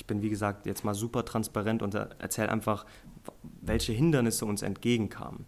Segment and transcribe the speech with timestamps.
[0.00, 2.86] ich bin, wie gesagt, jetzt mal super transparent und erzähle einfach,
[3.60, 5.44] welche Hindernisse uns entgegenkamen.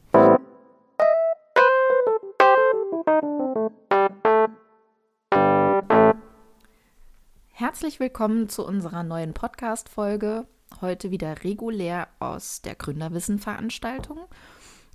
[7.49, 10.47] Herzlich willkommen zu unserer neuen Podcast-Folge.
[10.83, 14.19] Heute wieder regulär aus der Gründerwissen-Veranstaltung.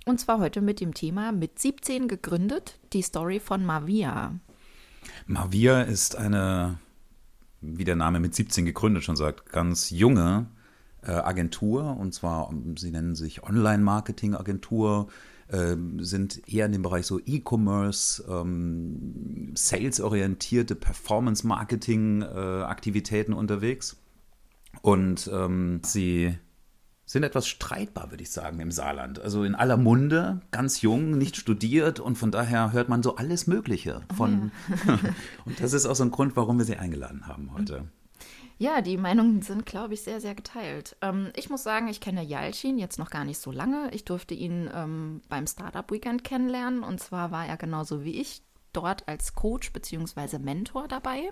[0.06, 4.38] Und zwar heute mit dem Thema mit 17 gegründet, die Story von Mavia.
[5.26, 6.78] Mavia ist eine,
[7.60, 10.46] wie der Name mit 17 gegründet schon sagt, ganz junge
[11.02, 11.94] äh, Agentur.
[11.96, 15.08] Und zwar, sie nennen sich Online-Marketing-Agentur
[15.48, 23.96] äh, sind eher in dem Bereich so E-Commerce, ähm, Sales-orientierte Performance-Marketing-Aktivitäten äh, unterwegs.
[24.82, 26.36] Und ähm, sie
[27.08, 29.18] sind etwas streitbar, würde ich sagen, im Saarland.
[29.18, 33.46] Also in aller Munde, ganz jung, nicht studiert und von daher hört man so alles
[33.46, 34.52] Mögliche von.
[34.68, 34.98] Oh ja.
[35.46, 37.88] und das ist auch so ein Grund, warum wir sie eingeladen haben heute.
[38.58, 40.96] Ja, die Meinungen sind, glaube ich, sehr, sehr geteilt.
[41.00, 43.88] Ähm, ich muss sagen, ich kenne Yalcin jetzt noch gar nicht so lange.
[43.92, 48.42] Ich durfte ihn ähm, beim Startup Weekend kennenlernen und zwar war er genauso wie ich
[48.74, 50.38] dort als Coach bzw.
[50.40, 51.30] Mentor dabei.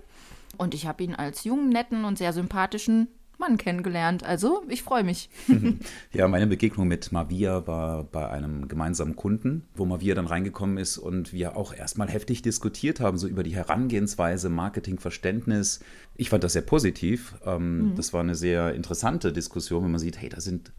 [0.57, 4.23] Und ich habe ihn als jungen, netten und sehr sympathischen Mann kennengelernt.
[4.23, 5.29] Also ich freue mich.
[6.13, 10.97] ja, meine Begegnung mit Mavia war bei einem gemeinsamen Kunden, wo Mavia dann reingekommen ist
[10.97, 15.81] und wir auch erstmal heftig diskutiert haben, so über die Herangehensweise, Marketingverständnis.
[16.15, 17.35] Ich fand das sehr positiv.
[17.45, 17.95] Ähm, mhm.
[17.95, 20.71] Das war eine sehr interessante Diskussion, wenn man sieht, hey, da sind,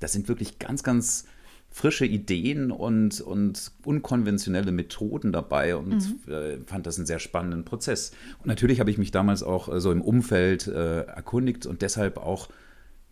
[0.00, 1.26] da sind wirklich ganz, ganz
[1.70, 6.32] frische Ideen und, und unkonventionelle Methoden dabei und mhm.
[6.32, 8.12] äh, fand das einen sehr spannenden Prozess.
[8.40, 12.18] Und natürlich habe ich mich damals auch äh, so im Umfeld äh, erkundigt und deshalb
[12.18, 12.48] auch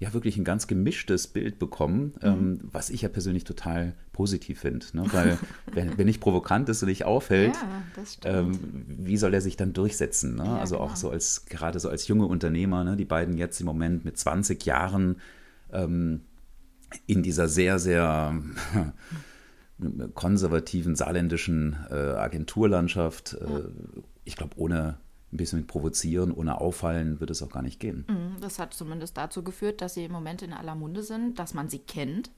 [0.00, 2.28] ja wirklich ein ganz gemischtes Bild bekommen, mhm.
[2.28, 4.86] ähm, was ich ja persönlich total positiv finde.
[4.92, 5.04] Ne?
[5.12, 5.38] Weil
[5.72, 7.54] wenn, wenn nicht provokant ist und nicht auffällt,
[8.24, 10.36] ja, ähm, wie soll er sich dann durchsetzen?
[10.36, 10.44] Ne?
[10.44, 10.88] Ja, also genau.
[10.88, 12.96] auch so als gerade so als junge Unternehmer, ne?
[12.96, 15.16] die beiden jetzt im Moment mit 20 Jahren
[15.72, 16.22] ähm,
[17.06, 18.34] in dieser sehr, sehr
[20.14, 23.68] konservativen saarländischen äh, Agenturlandschaft, äh,
[24.24, 24.98] ich glaube, ohne
[25.32, 28.06] ein bisschen mit provozieren, ohne auffallen, wird es auch gar nicht gehen.
[28.08, 31.54] Mhm, das hat zumindest dazu geführt, dass sie im Moment in aller Munde sind, dass
[31.54, 32.30] man sie kennt.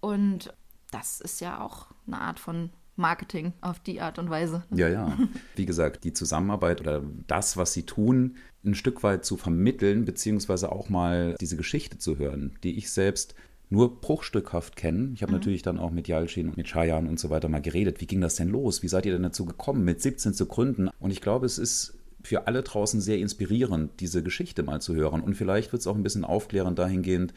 [0.00, 0.54] Und
[0.92, 4.64] das ist ja auch eine Art von Marketing auf die Art und Weise.
[4.74, 5.18] Ja, ja.
[5.54, 10.72] Wie gesagt, die Zusammenarbeit oder das, was sie tun, ein Stück weit zu vermitteln, beziehungsweise
[10.72, 13.34] auch mal diese Geschichte zu hören, die ich selbst
[13.68, 15.12] nur bruchstückhaft kennen.
[15.14, 15.38] Ich habe mhm.
[15.38, 18.00] natürlich dann auch mit Yalcin und mit Chayan und so weiter mal geredet.
[18.00, 18.82] Wie ging das denn los?
[18.82, 20.88] Wie seid ihr denn dazu gekommen, mit 17 zu gründen?
[21.00, 25.20] Und ich glaube, es ist für alle draußen sehr inspirierend, diese Geschichte mal zu hören.
[25.20, 27.32] Und vielleicht wird es auch ein bisschen aufklärend dahingehend,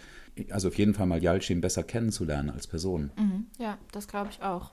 [0.50, 3.12] also auf jeden Fall mal Yalcin besser kennenzulernen als Person.
[3.18, 3.48] Mhm.
[3.60, 4.72] Ja, das glaube ich auch.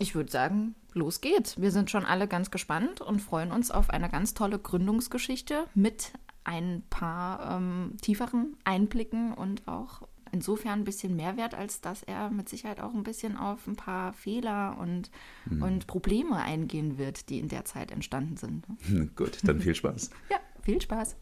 [0.00, 1.60] Ich würde sagen, los geht's.
[1.60, 6.12] Wir sind schon alle ganz gespannt und freuen uns auf eine ganz tolle Gründungsgeschichte mit
[6.44, 10.02] ein paar ähm, tieferen Einblicken und auch
[10.32, 13.76] insofern ein bisschen mehr wert, als dass er mit Sicherheit auch ein bisschen auf ein
[13.76, 15.10] paar Fehler und,
[15.46, 15.62] mhm.
[15.62, 18.66] und Probleme eingehen wird, die in der Zeit entstanden sind.
[19.16, 20.10] Gut, dann viel Spaß.
[20.30, 21.16] ja, viel Spaß.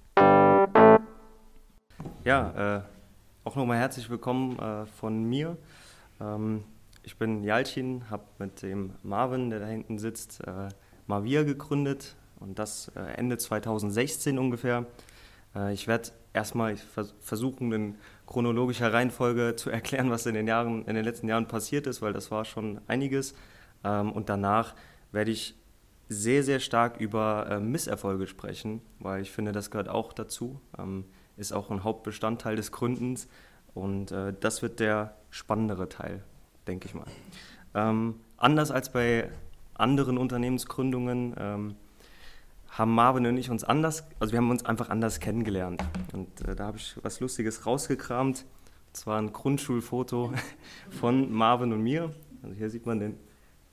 [2.24, 2.82] Ja, äh,
[3.44, 5.56] auch nochmal herzlich willkommen äh, von mir.
[6.20, 6.64] Ähm,
[7.02, 10.68] ich bin Jalcin, habe mit dem Marvin, der da hinten sitzt, äh,
[11.06, 14.86] Mavia gegründet und das äh, Ende 2016 ungefähr.
[15.54, 16.76] Äh, ich werde erstmal
[17.20, 17.94] versuchen, in
[18.26, 22.12] chronologischer Reihenfolge zu erklären, was in den, Jahren, in den letzten Jahren passiert ist, weil
[22.12, 23.34] das war schon einiges.
[23.84, 24.74] Ähm, und danach
[25.12, 25.54] werde ich
[26.08, 31.04] sehr, sehr stark über äh, Misserfolge sprechen, weil ich finde, das gehört auch dazu, ähm,
[31.36, 33.28] ist auch ein Hauptbestandteil des Gründens
[33.74, 36.22] und äh, das wird der spannendere Teil,
[36.66, 37.06] denke ich mal.
[37.74, 39.30] Ähm, anders als bei
[39.74, 41.76] anderen Unternehmensgründungen
[42.76, 45.82] haben Marvin und ich uns anders, also wir haben uns einfach anders kennengelernt.
[46.12, 48.44] Und äh, da habe ich was Lustiges rausgekramt.
[48.88, 50.32] Und zwar ein Grundschulfoto
[51.00, 52.14] von Marvin und mir.
[52.42, 53.18] Also hier sieht man den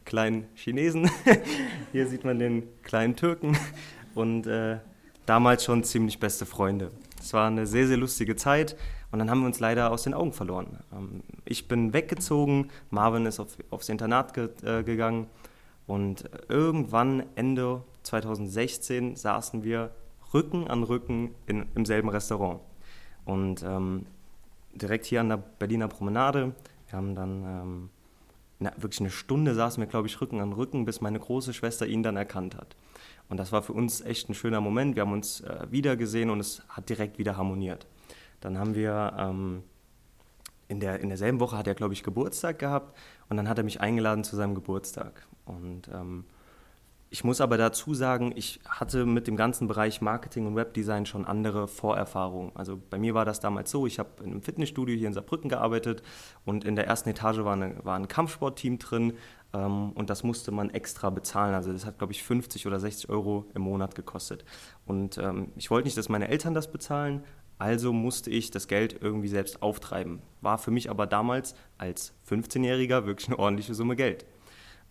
[0.06, 1.10] kleinen Chinesen,
[1.92, 3.58] hier sieht man den kleinen Türken
[4.16, 4.80] und äh,
[5.26, 6.92] damals schon ziemlich beste Freunde.
[7.20, 8.76] Es war eine sehr, sehr lustige Zeit
[9.12, 10.80] und dann haben wir uns leider aus den Augen verloren.
[10.92, 15.28] Ähm, ich bin weggezogen, Marvin ist auf, aufs Internat ge äh, gegangen
[15.88, 19.92] und irgendwann Ende 2016 saßen wir
[20.34, 22.62] Rücken an Rücken in, im selben Restaurant.
[23.26, 24.06] Und ähm,
[24.74, 26.54] direkt hier an der Berliner Promenade,
[26.88, 27.90] wir haben dann ähm,
[28.60, 31.86] na, wirklich eine Stunde saßen wir, glaube ich, Rücken an Rücken, bis meine große Schwester
[31.86, 32.76] ihn dann erkannt hat.
[33.30, 34.96] Und das war für uns echt ein schöner Moment.
[34.96, 37.88] Wir haben uns äh, wieder gesehen und es hat direkt wieder harmoniert.
[38.42, 39.64] Dann haben wir ähm,
[40.68, 42.98] in, der, in derselben Woche hat er, glaube ich, Geburtstag gehabt
[43.30, 45.28] und dann hat er mich eingeladen zu seinem Geburtstag.
[45.46, 46.26] Und ähm,
[47.14, 51.26] ich muss aber dazu sagen, ich hatte mit dem ganzen Bereich Marketing und Webdesign schon
[51.26, 52.52] andere Vorerfahrungen.
[52.56, 55.48] Also bei mir war das damals so, ich habe in einem Fitnessstudio hier in Saarbrücken
[55.48, 56.02] gearbeitet
[56.44, 59.14] und in der ersten Etage war, eine, war ein Kampfsportteam drin
[59.54, 61.54] ähm, und das musste man extra bezahlen.
[61.54, 64.44] Also das hat, glaube ich, 50 oder 60 Euro im Monat gekostet.
[64.88, 67.24] Und ähm, ich wollte nicht, dass meine Eltern das bezahlen,
[67.64, 70.22] also musste ich das Geld irgendwie selbst auftreiben.
[70.42, 74.26] War für mich aber damals als 15-Jähriger wirklich eine ordentliche Summe Geld.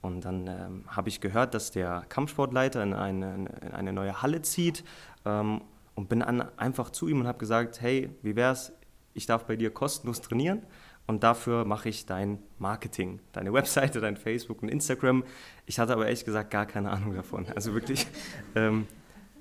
[0.01, 4.41] Und dann ähm, habe ich gehört, dass der Kampfsportleiter in eine, in eine neue Halle
[4.41, 4.85] zieht
[5.27, 5.61] ähm,
[5.95, 8.73] und bin an, einfach zu ihm und habe gesagt, hey, wie wär's,
[9.13, 10.63] ich darf bei dir kostenlos trainieren
[11.07, 15.25] und dafür mache ich dein Marketing, deine Webseite, dein Facebook und Instagram.
[15.67, 17.45] Ich hatte aber ehrlich gesagt gar keine Ahnung davon.
[17.55, 18.07] Also wirklich.
[18.55, 18.87] Ähm,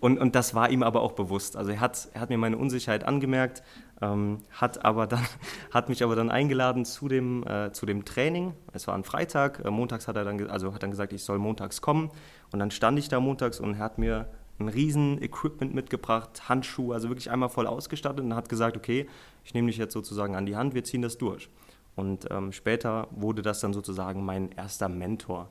[0.02, 1.56] und, und das war ihm aber auch bewusst.
[1.56, 3.62] Also er hat, er hat mir meine Unsicherheit angemerkt,
[4.02, 5.26] ähm, hat, aber dann,
[5.72, 8.54] hat mich aber dann eingeladen zu dem, äh, zu dem Training.
[8.74, 9.64] Es war ein Freitag.
[9.64, 12.10] Äh, montags hat er dann, also hat dann gesagt, ich soll montags kommen.
[12.52, 14.28] Und dann stand ich da montags und er hat mir
[14.60, 19.08] ein riesen Equipment mitgebracht, Handschuhe, also wirklich einmal voll ausgestattet und hat gesagt, okay,
[19.44, 21.48] ich nehme dich jetzt sozusagen an die Hand, wir ziehen das durch.
[21.96, 25.50] Und ähm, später wurde das dann sozusagen mein erster Mentor.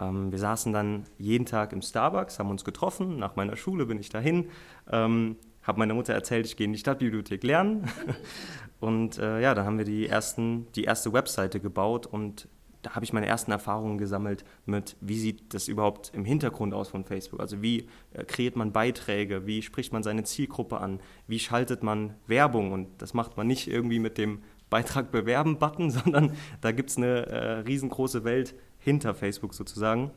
[0.00, 3.18] Ähm, wir saßen dann jeden Tag im Starbucks, haben uns getroffen.
[3.18, 4.50] Nach meiner Schule bin ich dahin,
[4.90, 7.88] ähm, habe meiner Mutter erzählt, ich gehe in die Stadtbibliothek lernen.
[8.80, 12.48] und äh, ja, dann haben wir die, ersten, die erste Webseite gebaut und
[12.86, 16.88] da habe ich meine ersten Erfahrungen gesammelt mit, wie sieht das überhaupt im Hintergrund aus
[16.88, 17.40] von Facebook?
[17.40, 22.14] Also wie äh, kreiert man Beiträge, wie spricht man seine Zielgruppe an, wie schaltet man
[22.28, 26.90] Werbung und das macht man nicht irgendwie mit dem Beitrag bewerben Button, sondern da gibt
[26.90, 30.12] es eine äh, riesengroße Welt, hinter Facebook sozusagen.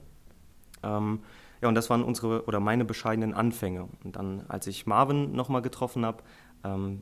[0.84, 1.22] Ähm,
[1.62, 3.90] ja, und das waren unsere oder meine bescheidenen Anfänge.
[4.04, 6.24] Und dann, als ich Marvin nochmal getroffen habe,
[6.64, 7.02] ähm,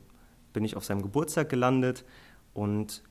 [0.52, 2.04] bin ich auf seinem Geburtstag gelandet
[2.54, 3.02] und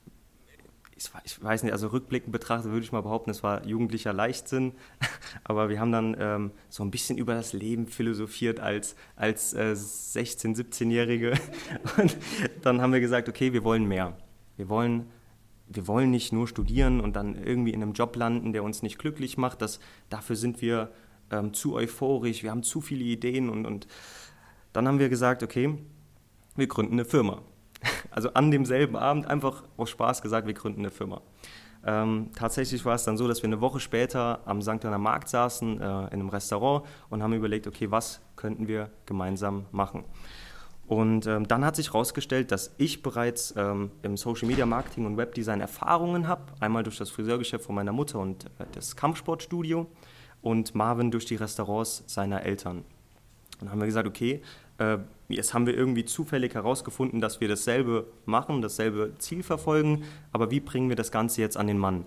[1.23, 4.73] ich, weiß nicht, also rückblickend betrachtet würde ich mal behaupten, es war jugendlicher Leichtsinn,
[5.43, 9.73] aber wir haben dann ähm, so ein bisschen über das Leben philosophiert als, als äh,
[9.73, 11.33] 16-, 17-Jährige
[11.97, 12.17] und
[12.63, 14.17] dann haben wir gesagt, okay, wir wollen mehr.
[14.57, 15.07] Wir wollen
[15.69, 18.97] wir wollen nicht nur studieren und dann irgendwie in einem Job landen, der uns nicht
[18.97, 19.61] glücklich macht.
[19.61, 20.91] Das, dafür sind wir
[21.29, 23.87] ähm, zu euphorisch, wir haben zu viele Ideen und, und
[24.73, 25.77] dann haben wir gesagt, okay,
[26.55, 27.41] wir gründen eine Firma.
[28.09, 31.21] Also an demselben Abend einfach aus Spaß gesagt, wir gründen eine Firma.
[31.85, 34.83] Ähm, tatsächlich war es dann so, dass wir eine Woche später am St.
[34.83, 39.67] Anna Markt saßen, äh, in einem Restaurant und haben überlegt, okay, was könnten wir gemeinsam
[39.71, 40.03] machen.
[40.87, 45.17] Und ähm, dann hat sich herausgestellt, dass ich bereits ähm, im Social Media Marketing und
[45.17, 46.43] Webdesign Erfahrungen habe.
[46.61, 49.87] Einmal durch das Friseurgeschäft von meiner Mutter und äh, das Kampfsportstudio
[50.41, 52.77] und Marvin durch die Restaurants seiner Eltern.
[52.77, 52.85] Und
[53.61, 54.41] dann haben wir gesagt, okay,
[54.77, 54.97] äh,
[55.27, 60.61] jetzt haben wir irgendwie zufällig herausgefunden, dass wir dasselbe machen, dasselbe Ziel verfolgen, aber wie
[60.61, 62.05] bringen wir das Ganze jetzt an den Mann?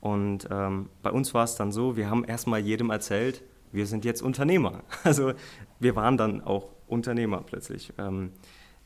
[0.00, 4.04] Und ähm, bei uns war es dann so, wir haben erstmal jedem erzählt, wir sind
[4.04, 4.82] jetzt Unternehmer.
[5.04, 5.32] Also
[5.78, 7.92] wir waren dann auch Unternehmer plötzlich.
[7.98, 8.32] Ähm,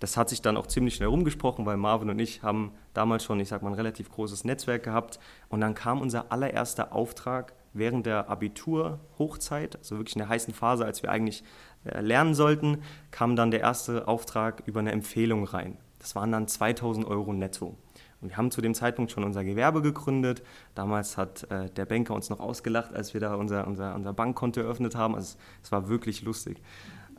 [0.01, 3.41] das hat sich dann auch ziemlich schnell rumgesprochen, weil Marvin und ich haben damals schon,
[3.41, 5.19] ich sag mal, ein relativ großes Netzwerk gehabt.
[5.49, 10.85] Und dann kam unser allererster Auftrag während der Abitur-Hochzeit, also wirklich in der heißen Phase,
[10.85, 11.43] als wir eigentlich
[11.85, 15.79] äh, lernen sollten, kam dann der erste Auftrag über eine Empfehlung rein.
[15.99, 17.77] Das waren dann 2000 Euro netto.
[18.21, 20.43] Und wir haben zu dem Zeitpunkt schon unser Gewerbe gegründet.
[20.75, 24.61] Damals hat äh, der Banker uns noch ausgelacht, als wir da unser, unser, unser Bankkonto
[24.61, 25.15] eröffnet haben.
[25.15, 26.63] Also es war wirklich lustig.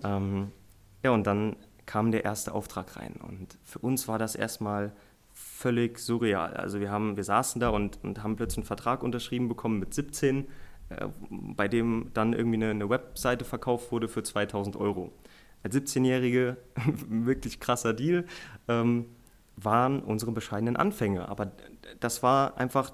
[0.04, 0.52] Ähm,
[1.06, 1.56] ja, und dann
[1.86, 3.14] kam der erste Auftrag rein.
[3.22, 4.92] Und für uns war das erstmal
[5.34, 6.56] völlig surreal.
[6.56, 9.94] Also wir, haben, wir saßen da und, und haben plötzlich einen Vertrag unterschrieben bekommen mit
[9.94, 10.48] 17,
[10.90, 15.14] äh, bei dem dann irgendwie eine, eine, Webseite verkauft wurde für 2000 Euro.
[15.62, 16.58] Als 17-Jährige,
[17.08, 18.26] wirklich krasser Deal,
[18.68, 19.06] ähm,
[19.56, 21.30] waren unsere bescheidenen Anfänge.
[21.30, 21.52] Aber
[22.00, 22.92] das war einfach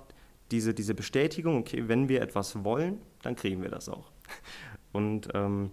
[0.52, 4.12] diese, diese Bestätigung, okay, wenn wir etwas wollen, dann kriegen wir das auch.
[4.92, 5.72] Und ähm,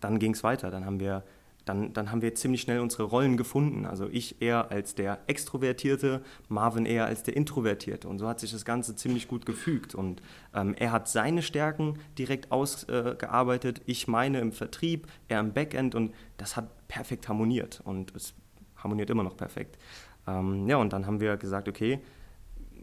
[0.00, 0.70] dann ging es weiter.
[0.70, 1.24] Dann haben, wir,
[1.64, 3.86] dann, dann haben wir ziemlich schnell unsere Rollen gefunden.
[3.86, 8.08] Also ich eher als der Extrovertierte, Marvin eher als der Introvertierte.
[8.08, 9.94] Und so hat sich das Ganze ziemlich gut gefügt.
[9.94, 10.22] Und
[10.54, 15.94] ähm, er hat seine Stärken direkt ausgearbeitet, äh, ich meine im Vertrieb, er im Backend.
[15.94, 17.80] Und das hat perfekt harmoniert.
[17.84, 18.34] Und es
[18.76, 19.78] harmoniert immer noch perfekt.
[20.26, 22.00] Ähm, ja, und dann haben wir gesagt, okay,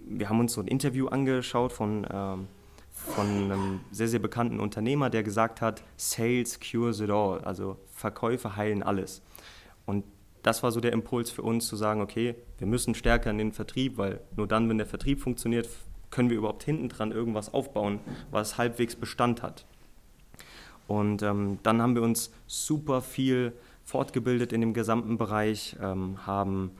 [0.07, 2.05] wir haben uns so ein Interview angeschaut von...
[2.11, 2.47] Ähm,
[2.95, 8.55] von einem sehr, sehr bekannten Unternehmer, der gesagt hat, Sales cures it all, also Verkäufe
[8.55, 9.21] heilen alles.
[9.85, 10.05] Und
[10.41, 13.51] das war so der Impuls für uns zu sagen, okay, wir müssen stärker in den
[13.51, 15.67] Vertrieb, weil nur dann, wenn der Vertrieb funktioniert,
[16.09, 17.99] können wir überhaupt hinten dran irgendwas aufbauen,
[18.31, 19.65] was halbwegs Bestand hat.
[20.87, 26.71] Und ähm, dann haben wir uns super viel fortgebildet in dem gesamten Bereich, ähm, haben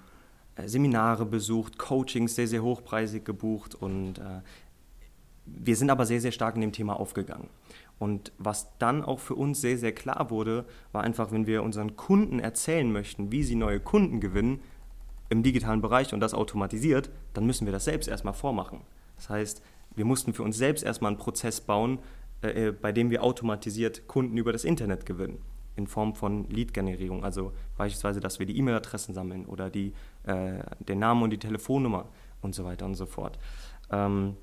[0.56, 4.42] äh, Seminare besucht, Coachings sehr, sehr hochpreisig gebucht und äh,
[5.46, 7.50] wir sind aber sehr, sehr stark in dem Thema aufgegangen.
[7.98, 11.96] Und was dann auch für uns sehr, sehr klar wurde, war einfach, wenn wir unseren
[11.96, 14.60] Kunden erzählen möchten, wie sie neue Kunden gewinnen
[15.30, 18.82] im digitalen Bereich und das automatisiert, dann müssen wir das selbst erstmal vormachen.
[19.16, 19.62] Das heißt,
[19.96, 22.00] wir mussten für uns selbst erstmal einen Prozess bauen,
[22.42, 25.40] äh, bei dem wir automatisiert Kunden über das Internet gewinnen.
[25.78, 27.24] In Form von Lead-Generierung.
[27.24, 32.08] Also beispielsweise, dass wir die E-Mail-Adressen sammeln oder die, äh, den Namen und die Telefonnummer
[32.42, 33.40] und so weiter und so fort.
[33.92, 34.38] Ähm,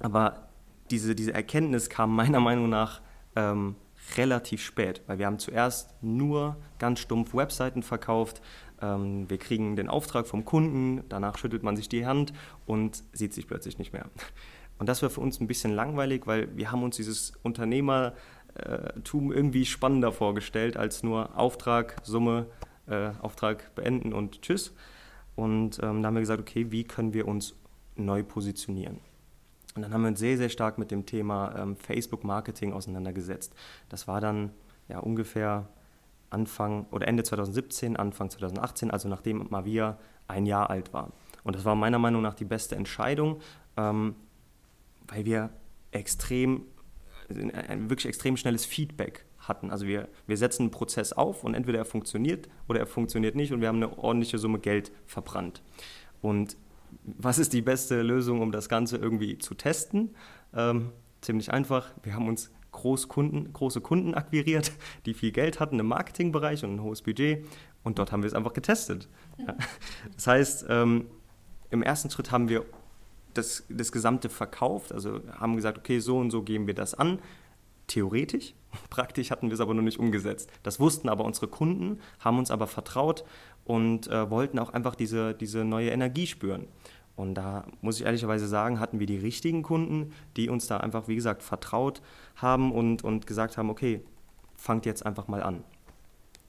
[0.00, 0.48] aber
[0.90, 3.00] diese, diese Erkenntnis kam meiner Meinung nach
[3.36, 3.76] ähm,
[4.16, 8.42] relativ spät, weil wir haben zuerst nur ganz stumpf Webseiten verkauft.
[8.80, 12.32] Ähm, wir kriegen den Auftrag vom Kunden, danach schüttelt man sich die Hand
[12.66, 14.06] und sieht sich plötzlich nicht mehr.
[14.78, 18.12] Und das war für uns ein bisschen langweilig, weil wir haben uns dieses Unternehmertum
[19.32, 22.46] irgendwie spannender vorgestellt als nur Auftrag, Summe,
[22.86, 24.74] äh, Auftrag beenden und tschüss.
[25.36, 27.54] Und ähm, da haben wir gesagt, okay, wie können wir uns
[27.96, 28.98] neu positionieren?
[29.74, 33.54] Und dann haben wir uns sehr, sehr stark mit dem Thema ähm, Facebook-Marketing auseinandergesetzt.
[33.88, 34.50] Das war dann
[34.88, 35.68] ja ungefähr
[36.30, 41.12] Anfang oder Ende 2017, Anfang 2018, also nachdem Mavia ein Jahr alt war.
[41.42, 43.40] Und das war meiner Meinung nach die beste Entscheidung,
[43.76, 44.14] ähm,
[45.08, 45.50] weil wir
[45.90, 46.62] extrem,
[47.28, 49.70] ein wirklich extrem schnelles Feedback hatten.
[49.70, 53.52] Also wir, wir setzen einen Prozess auf und entweder er funktioniert oder er funktioniert nicht
[53.52, 55.62] und wir haben eine ordentliche Summe Geld verbrannt.
[56.22, 56.56] Und
[57.02, 60.14] was ist die beste Lösung, um das Ganze irgendwie zu testen?
[60.54, 61.90] Ähm, ziemlich einfach.
[62.02, 64.72] Wir haben uns Großkunden, große Kunden akquiriert,
[65.06, 67.46] die viel Geld hatten im Marketingbereich und ein hohes Budget.
[67.82, 69.08] Und dort haben wir es einfach getestet.
[69.38, 69.54] Ja.
[70.14, 71.06] Das heißt, ähm,
[71.70, 72.64] im ersten Schritt haben wir
[73.34, 77.18] das, das Gesamte verkauft, also haben gesagt, okay, so und so gehen wir das an.
[77.86, 78.54] Theoretisch,
[78.90, 80.50] praktisch hatten wir es aber noch nicht umgesetzt.
[80.62, 83.24] Das wussten aber unsere Kunden, haben uns aber vertraut
[83.64, 86.66] und äh, wollten auch einfach diese, diese neue Energie spüren.
[87.16, 91.06] Und da muss ich ehrlicherweise sagen, hatten wir die richtigen Kunden, die uns da einfach,
[91.06, 92.02] wie gesagt, vertraut
[92.36, 94.02] haben und, und gesagt haben, okay,
[94.56, 95.62] fangt jetzt einfach mal an.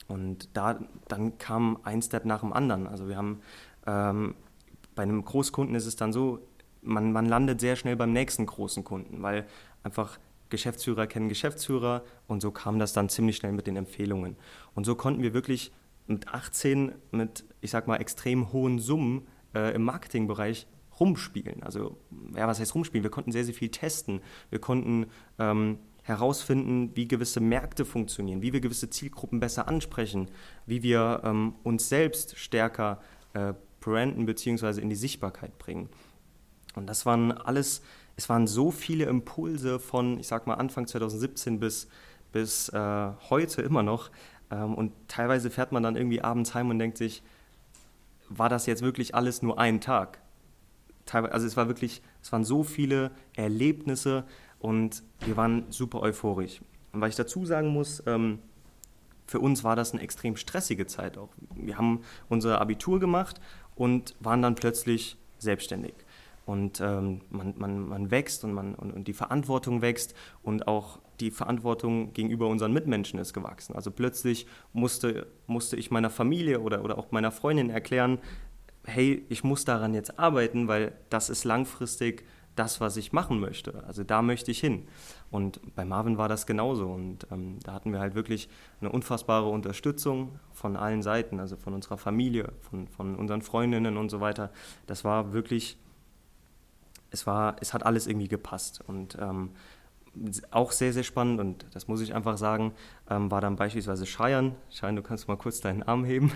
[0.07, 2.87] Und da, dann kam ein Step nach dem anderen.
[2.87, 3.41] Also wir haben,
[3.85, 4.35] ähm,
[4.95, 6.39] bei einem Großkunden ist es dann so,
[6.81, 9.45] man, man landet sehr schnell beim nächsten großen Kunden, weil
[9.83, 10.19] einfach
[10.49, 14.35] Geschäftsführer kennen Geschäftsführer und so kam das dann ziemlich schnell mit den Empfehlungen.
[14.75, 15.71] Und so konnten wir wirklich
[16.07, 20.67] mit 18 mit, ich sag mal, extrem hohen Summen äh, im Marketingbereich
[20.99, 21.63] rumspielen.
[21.63, 21.97] Also,
[22.35, 23.03] ja, was heißt rumspielen?
[23.03, 24.21] Wir konnten sehr, sehr viel testen.
[24.49, 25.07] Wir konnten
[25.39, 30.29] ähm, herausfinden, wie gewisse Märkte funktionieren, wie wir gewisse Zielgruppen besser ansprechen,
[30.65, 33.01] wie wir ähm, uns selbst stärker
[33.33, 34.81] äh, branden bzw.
[34.81, 35.89] in die Sichtbarkeit bringen.
[36.75, 37.81] Und das waren alles,
[38.15, 41.87] es waren so viele Impulse von, ich sag mal, Anfang 2017 bis,
[42.31, 44.11] bis äh, heute immer noch,
[44.49, 47.23] und teilweise fährt man dann irgendwie abends heim und denkt sich,
[48.29, 50.19] war das jetzt wirklich alles nur ein Tag?
[51.11, 54.23] also es war wirklich, es waren so viele Erlebnisse
[54.59, 56.61] und wir waren super euphorisch.
[56.93, 58.39] Und was ich dazu sagen muss, ähm,
[59.27, 61.29] für uns war das eine extrem stressige Zeit auch.
[61.55, 63.39] Wir haben unser Abitur gemacht
[63.75, 65.93] und waren dann plötzlich selbstständig.
[66.45, 70.99] Und ähm, man, man, man wächst und, man, und, und die Verantwortung wächst und auch
[71.19, 73.75] die Verantwortung gegenüber unseren Mitmenschen ist gewachsen.
[73.75, 78.19] Also plötzlich musste, musste ich meiner Familie oder, oder auch meiner Freundin erklären,
[78.85, 82.23] hey, ich muss daran jetzt arbeiten, weil das ist langfristig
[82.55, 83.83] das, was ich machen möchte.
[83.85, 84.87] Also da möchte ich hin.
[85.29, 86.87] Und bei Marvin war das genauso.
[86.87, 88.47] Und ähm, da hatten wir halt wirklich
[88.79, 94.09] eine unfassbare Unterstützung von allen Seiten, also von unserer Familie, von, von unseren Freundinnen und
[94.09, 94.51] so weiter.
[94.87, 95.77] Das war wirklich,
[97.11, 98.81] es war, es hat alles irgendwie gepasst.
[98.87, 99.51] Und ähm,
[100.51, 102.73] auch sehr, sehr spannend und das muss ich einfach sagen,
[103.09, 104.55] ähm, war dann beispielsweise Cheyenne.
[104.69, 106.31] Cheyenne, du kannst mal kurz deinen Arm heben.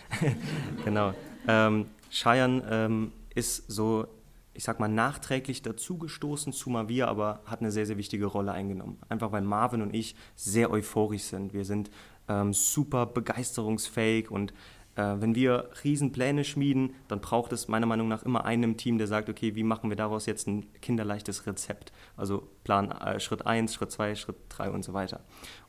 [0.84, 1.14] genau.
[1.48, 4.06] Ähm, Cheyenne ähm, ist so,
[4.54, 8.98] ich sag mal, nachträglich dazugestoßen zu Mavia, aber hat eine sehr, sehr wichtige Rolle eingenommen.
[9.08, 11.54] Einfach weil Marvin und ich sehr euphorisch sind.
[11.54, 11.90] Wir sind
[12.28, 14.52] ähm, super begeisterungsfähig und
[14.94, 19.06] wenn wir Riesenpläne schmieden, dann braucht es meiner Meinung nach immer einen im Team, der
[19.06, 21.92] sagt, okay, wie machen wir daraus jetzt ein kinderleichtes Rezept?
[22.16, 25.20] Also Plan äh, Schritt 1, Schritt 2, Schritt 3 und so weiter.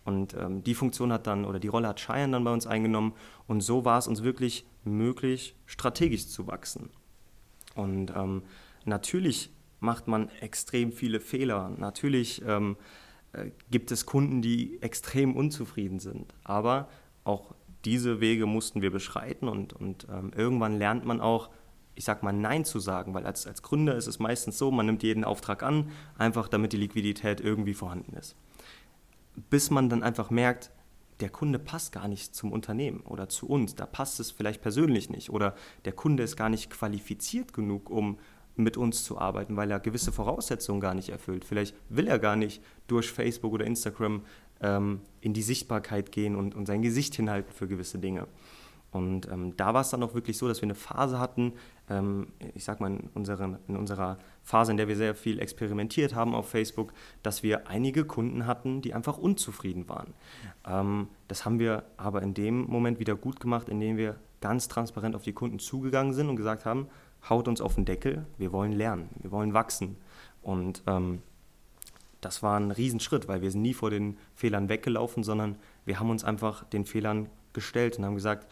[0.03, 3.13] Und ähm, die Funktion hat dann, oder die Rolle hat Cheyenne dann bei uns eingenommen
[3.47, 6.89] und so war es uns wirklich möglich, strategisch zu wachsen.
[7.75, 8.43] Und ähm,
[8.83, 11.69] natürlich macht man extrem viele Fehler.
[11.77, 12.75] Natürlich ähm,
[13.31, 16.33] äh, gibt es Kunden, die extrem unzufrieden sind.
[16.43, 16.89] Aber
[17.23, 21.49] auch diese Wege mussten wir beschreiten und, und ähm, irgendwann lernt man auch,
[21.95, 24.85] ich sag mal, Nein zu sagen, weil als, als Gründer ist es meistens so, man
[24.85, 28.35] nimmt jeden Auftrag an, einfach damit die Liquidität irgendwie vorhanden ist.
[29.49, 30.71] Bis man dann einfach merkt,
[31.19, 35.09] der Kunde passt gar nicht zum Unternehmen oder zu uns, da passt es vielleicht persönlich
[35.09, 38.17] nicht oder der Kunde ist gar nicht qualifiziert genug, um
[38.55, 41.43] mit uns zu arbeiten, weil er gewisse Voraussetzungen gar nicht erfüllt.
[41.45, 44.23] Vielleicht will er gar nicht durch Facebook oder Instagram
[44.63, 48.27] ähm, in die Sichtbarkeit gehen und, und sein Gesicht hinhalten für gewisse Dinge.
[48.93, 51.53] Und ähm, da war es dann auch wirklich so, dass wir eine Phase hatten,
[51.89, 56.13] ähm, ich sag mal in, unseren, in unserer Phase, in der wir sehr viel experimentiert
[56.13, 56.93] haben auf Facebook,
[57.23, 60.13] dass wir einige Kunden hatten, die einfach unzufrieden waren.
[60.67, 65.15] Ähm, das haben wir aber in dem Moment wieder gut gemacht, indem wir ganz transparent
[65.15, 66.87] auf die Kunden zugegangen sind und gesagt haben,
[67.27, 69.95] haut uns auf den Deckel, wir wollen lernen, wir wollen wachsen.
[70.43, 71.23] Und ähm,
[72.25, 76.09] das war ein Riesenschritt, weil wir sind nie vor den Fehlern weggelaufen, sondern wir haben
[76.09, 78.47] uns einfach den Fehlern gestellt und haben gesagt,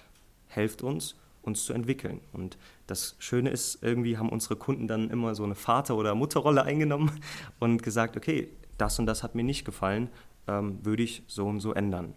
[0.48, 2.22] helft uns, uns zu entwickeln.
[2.34, 6.64] Und das Schöne ist, irgendwie haben unsere Kunden dann immer so eine Vater- oder Mutterrolle
[6.64, 7.12] eingenommen
[7.60, 10.10] und gesagt, okay, das und das hat mir nicht gefallen,
[10.48, 12.14] ähm, würde ich so und so ändern.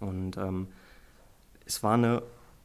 [0.00, 0.68] Und ähm,
[1.66, 2.22] es war eine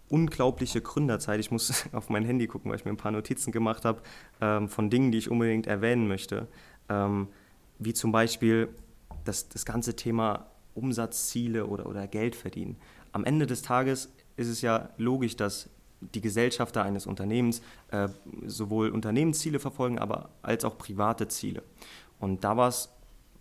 [0.09, 1.39] unglaubliche Gründerzeit.
[1.39, 4.01] Ich muss auf mein Handy gucken, weil ich mir ein paar Notizen gemacht habe
[4.41, 6.47] ähm, von Dingen, die ich unbedingt erwähnen möchte.
[7.79, 8.69] Wie zum Beispiel
[9.23, 12.77] das, das ganze Thema Umsatzziele oder, oder Geld verdienen.
[13.11, 15.69] Am Ende des Tages ist es ja logisch, dass
[15.99, 18.07] die Gesellschafter eines Unternehmens äh,
[18.45, 21.63] sowohl Unternehmensziele verfolgen, aber als auch private Ziele.
[22.19, 22.89] Und da war es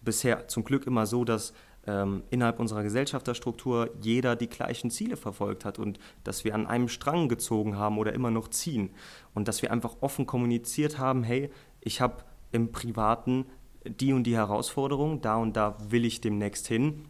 [0.02, 1.52] bisher zum Glück immer so, dass
[1.87, 6.88] ähm, innerhalb unserer Gesellschafterstruktur jeder die gleichen Ziele verfolgt hat und dass wir an einem
[6.88, 8.90] Strang gezogen haben oder immer noch ziehen
[9.35, 11.50] und dass wir einfach offen kommuniziert haben, hey,
[11.81, 13.47] ich habe im Privaten
[13.90, 17.05] die und die Herausforderung, da und da will ich demnächst hin.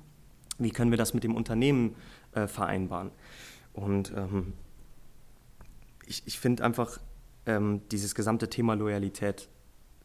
[0.58, 1.96] Wie können wir das mit dem Unternehmen
[2.32, 3.10] äh, vereinbaren?
[3.72, 4.54] Und ähm,
[6.06, 6.98] ich, ich finde einfach,
[7.44, 9.48] ähm, dieses gesamte Thema Loyalität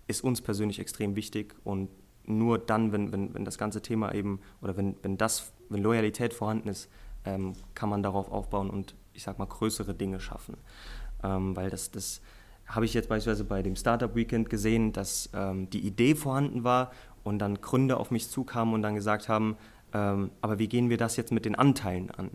[0.08, 1.90] ist uns persönlich extrem wichtig und
[2.26, 6.34] nur dann, wenn, wenn, wenn das ganze Thema eben oder wenn, wenn das, wenn Loyalität
[6.34, 6.90] vorhanden ist,
[7.26, 10.58] ähm, kann man darauf aufbauen und ich sag mal größere Dinge schaffen.
[11.24, 12.22] Ähm, weil das, das
[12.72, 16.92] habe ich jetzt beispielsweise bei dem Startup Weekend gesehen, dass ähm, die Idee vorhanden war
[17.24, 19.58] und dann Gründer auf mich zukamen und dann gesagt haben,
[19.94, 22.32] ähm, aber wie gehen wir das jetzt mit den Anteilen an?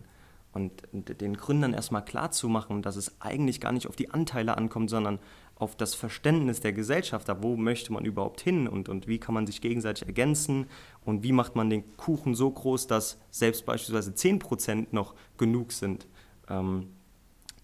[0.52, 5.19] Und den Gründern erstmal klarzumachen, dass es eigentlich gar nicht auf die Anteile ankommt, sondern
[5.55, 9.46] auf das Verständnis der Gesellschafter, wo möchte man überhaupt hin und, und wie kann man
[9.46, 10.66] sich gegenseitig ergänzen
[11.05, 16.07] und wie macht man den Kuchen so groß, dass selbst beispielsweise 10% noch genug sind.
[16.49, 16.88] Ähm,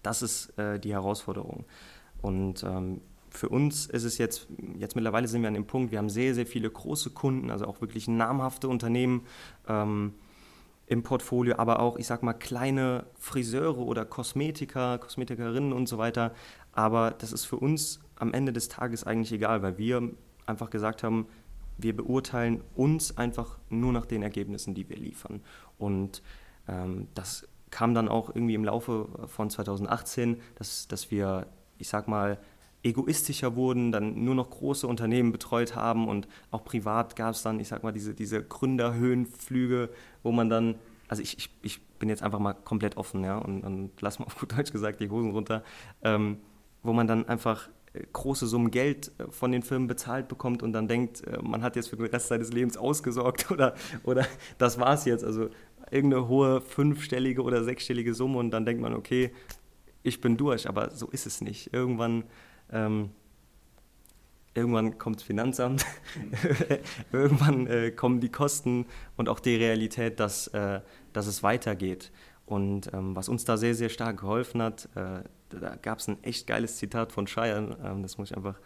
[0.03, 1.65] das ist äh, die Herausforderung.
[2.23, 4.47] Und ähm, für uns ist es jetzt,
[4.79, 7.65] jetzt mittlerweile sind wir an dem Punkt, wir haben sehr, sehr viele große Kunden, also
[7.65, 9.25] auch wirklich namhafte Unternehmen
[9.67, 10.13] ähm,
[10.87, 16.33] im Portfolio, aber auch, ich sag mal, kleine Friseure oder Kosmetiker, Kosmetikerinnen und so weiter,
[16.71, 20.11] aber das ist für uns am Ende des Tages eigentlich egal, weil wir
[20.45, 21.27] einfach gesagt haben,
[21.77, 25.41] wir beurteilen uns einfach nur nach den Ergebnissen, die wir liefern.
[25.77, 26.21] Und
[26.67, 31.47] ähm, das kam dann auch irgendwie im Laufe von 2018, dass, dass wir,
[31.83, 32.37] ich sag mal,
[32.81, 37.59] egoistischer wurden, dann nur noch große Unternehmen betreut haben und auch privat gab es dann,
[37.59, 39.89] ich sag mal, diese, diese Gründerhöhenflüge,
[40.23, 40.75] wo man dann,
[41.09, 44.25] also ich, ich, ich bin jetzt einfach mal komplett offen, ja, und, und lass mal
[44.25, 45.61] auf gut Deutsch gesagt die Hosen runter.
[46.03, 46.37] Ähm,
[46.83, 50.73] wo man dann einfach äh, große Summen Geld äh, von den Firmen bezahlt bekommt und
[50.73, 54.25] dann denkt, äh, man hat jetzt für den Rest seines Lebens ausgesorgt oder, oder
[54.57, 55.23] das war's jetzt.
[55.23, 55.49] Also
[55.91, 59.31] irgendeine hohe fünfstellige oder sechsstellige Summe und dann denkt man, okay,
[60.03, 61.73] ich bin durch, aber so ist es nicht.
[61.73, 62.25] Irgendwann,
[62.71, 63.11] ähm,
[64.53, 65.85] irgendwann kommt das Finanzamt,
[67.11, 68.85] irgendwann äh, kommen die Kosten
[69.17, 70.81] und auch die Realität, dass, äh,
[71.13, 72.11] dass es weitergeht.
[72.45, 76.21] Und ähm, was uns da sehr, sehr stark geholfen hat, äh, da gab es ein
[76.23, 78.59] echt geiles Zitat von Scheiern, ähm, das muss ich einfach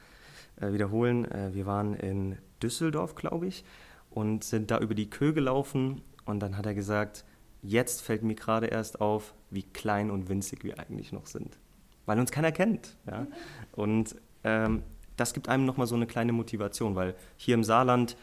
[0.60, 1.26] äh, wiederholen.
[1.32, 3.64] Äh, wir waren in Düsseldorf, glaube ich,
[4.10, 7.24] und sind da über die Kö gelaufen und dann hat er gesagt,
[7.68, 11.58] jetzt fällt mir gerade erst auf, wie klein und winzig wir eigentlich noch sind,
[12.06, 12.96] weil uns keiner kennt.
[13.06, 13.28] Ja?
[13.74, 14.84] Und ähm,
[15.18, 18.16] das gibt einem nochmal so eine kleine Motivation, weil hier im Saarland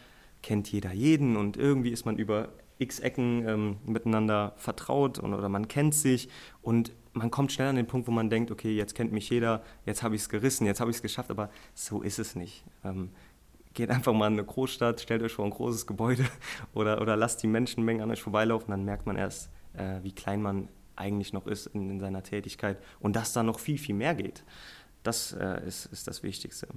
[0.42, 5.48] kennt jeder jeden und irgendwie ist man über x Ecken ähm, miteinander vertraut und, oder
[5.48, 6.28] man kennt sich
[6.61, 9.62] und man kommt schnell an den Punkt, wo man denkt, okay, jetzt kennt mich jeder,
[9.87, 12.64] jetzt habe ich es gerissen, jetzt habe ich es geschafft, aber so ist es nicht.
[12.85, 13.11] Ähm,
[13.75, 16.25] geht einfach mal in eine Großstadt, stellt euch vor ein großes Gebäude
[16.75, 20.41] oder, oder lasst die Menschenmengen an euch vorbeilaufen, dann merkt man erst, äh, wie klein
[20.41, 24.15] man eigentlich noch ist in, in, seiner Tätigkeit und dass da noch viel, viel mehr
[24.15, 24.45] geht.
[25.03, 26.69] Das äh, ist, ist das Wichtigste.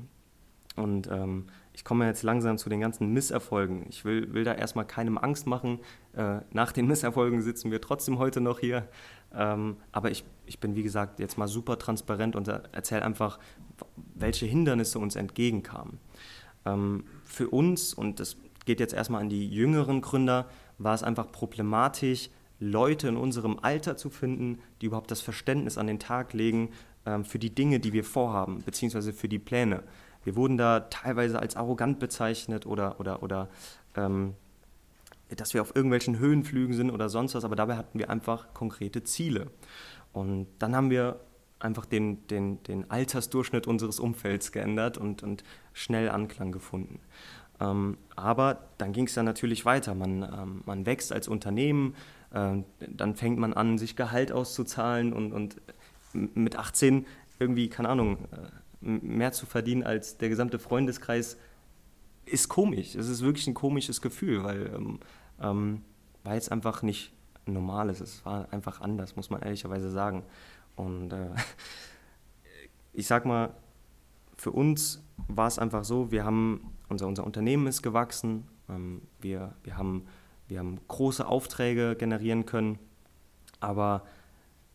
[0.75, 3.85] Und ähm, ich komme jetzt langsam zu den ganzen Misserfolgen.
[3.89, 5.79] Ich will, will da erstmal keinem Angst machen.
[6.13, 8.87] Äh, nach den Misserfolgen sitzen wir trotzdem heute noch hier.
[9.33, 13.39] Ähm, aber ich, ich bin, wie gesagt, jetzt mal super transparent und erzähle einfach,
[14.13, 15.99] welche Hindernisse uns entgegenkamen.
[16.67, 21.31] Ähm, für uns, und das geht jetzt erstmal an die jüngeren Gründer, war es einfach
[21.31, 26.71] problematisch, Leute in unserem Alter zu finden, die überhaupt das Verständnis an den Tag legen
[27.05, 29.83] ähm, für die Dinge, die wir vorhaben, beziehungsweise für die Pläne.
[30.23, 33.47] wir wurden da teilweise als arrogant bezeichnet oder, oder, oder
[33.95, 34.33] ähm,
[35.35, 39.03] dass wir auf irgendwelchen Höhenflügen sind oder sonst was, aber dabei hatten wir einfach konkrete
[39.03, 39.51] Ziele.
[40.13, 41.19] Und dann haben wir
[41.59, 45.43] einfach den, den, den Altersdurchschnitt unseres Umfelds geändert und, und
[45.73, 46.99] schnell Anklang gefunden.
[47.59, 49.95] Ähm, aber dann ging es dann natürlich weiter.
[49.95, 51.95] Man, ähm, man wächst als Unternehmen,
[52.31, 55.61] äh, dann fängt man an, sich Gehalt auszuzahlen und, und
[56.13, 57.05] mit 18
[57.39, 58.47] irgendwie, keine Ahnung, äh,
[58.81, 61.37] mehr zu verdienen als der gesamte Freundeskreis
[62.25, 62.95] ist komisch.
[62.95, 64.99] Es ist wirklich ein komisches Gefühl, weil, ähm,
[65.41, 65.81] ähm,
[66.23, 67.11] weil es einfach nicht
[67.45, 68.01] normal ist.
[68.01, 70.23] Es war einfach anders, muss man ehrlicherweise sagen.
[70.77, 71.27] Und äh,
[72.93, 73.53] ich sag mal,
[74.37, 79.55] für uns war es einfach so, wir haben, unser, unser Unternehmen ist gewachsen, ähm, wir,
[79.63, 80.05] wir, haben,
[80.47, 82.79] wir haben große Aufträge generieren können,
[83.59, 84.03] aber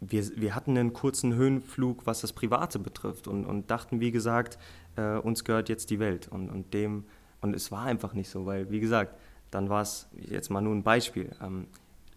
[0.00, 4.58] wir, wir hatten einen kurzen Höhenflug, was das Private betrifft und, und dachten, wie gesagt,
[4.96, 6.28] äh, uns gehört jetzt die Welt.
[6.28, 7.04] Und, und, dem,
[7.40, 9.16] und es war einfach nicht so, weil, wie gesagt,
[9.52, 11.68] dann war es, jetzt mal nur ein Beispiel, ähm,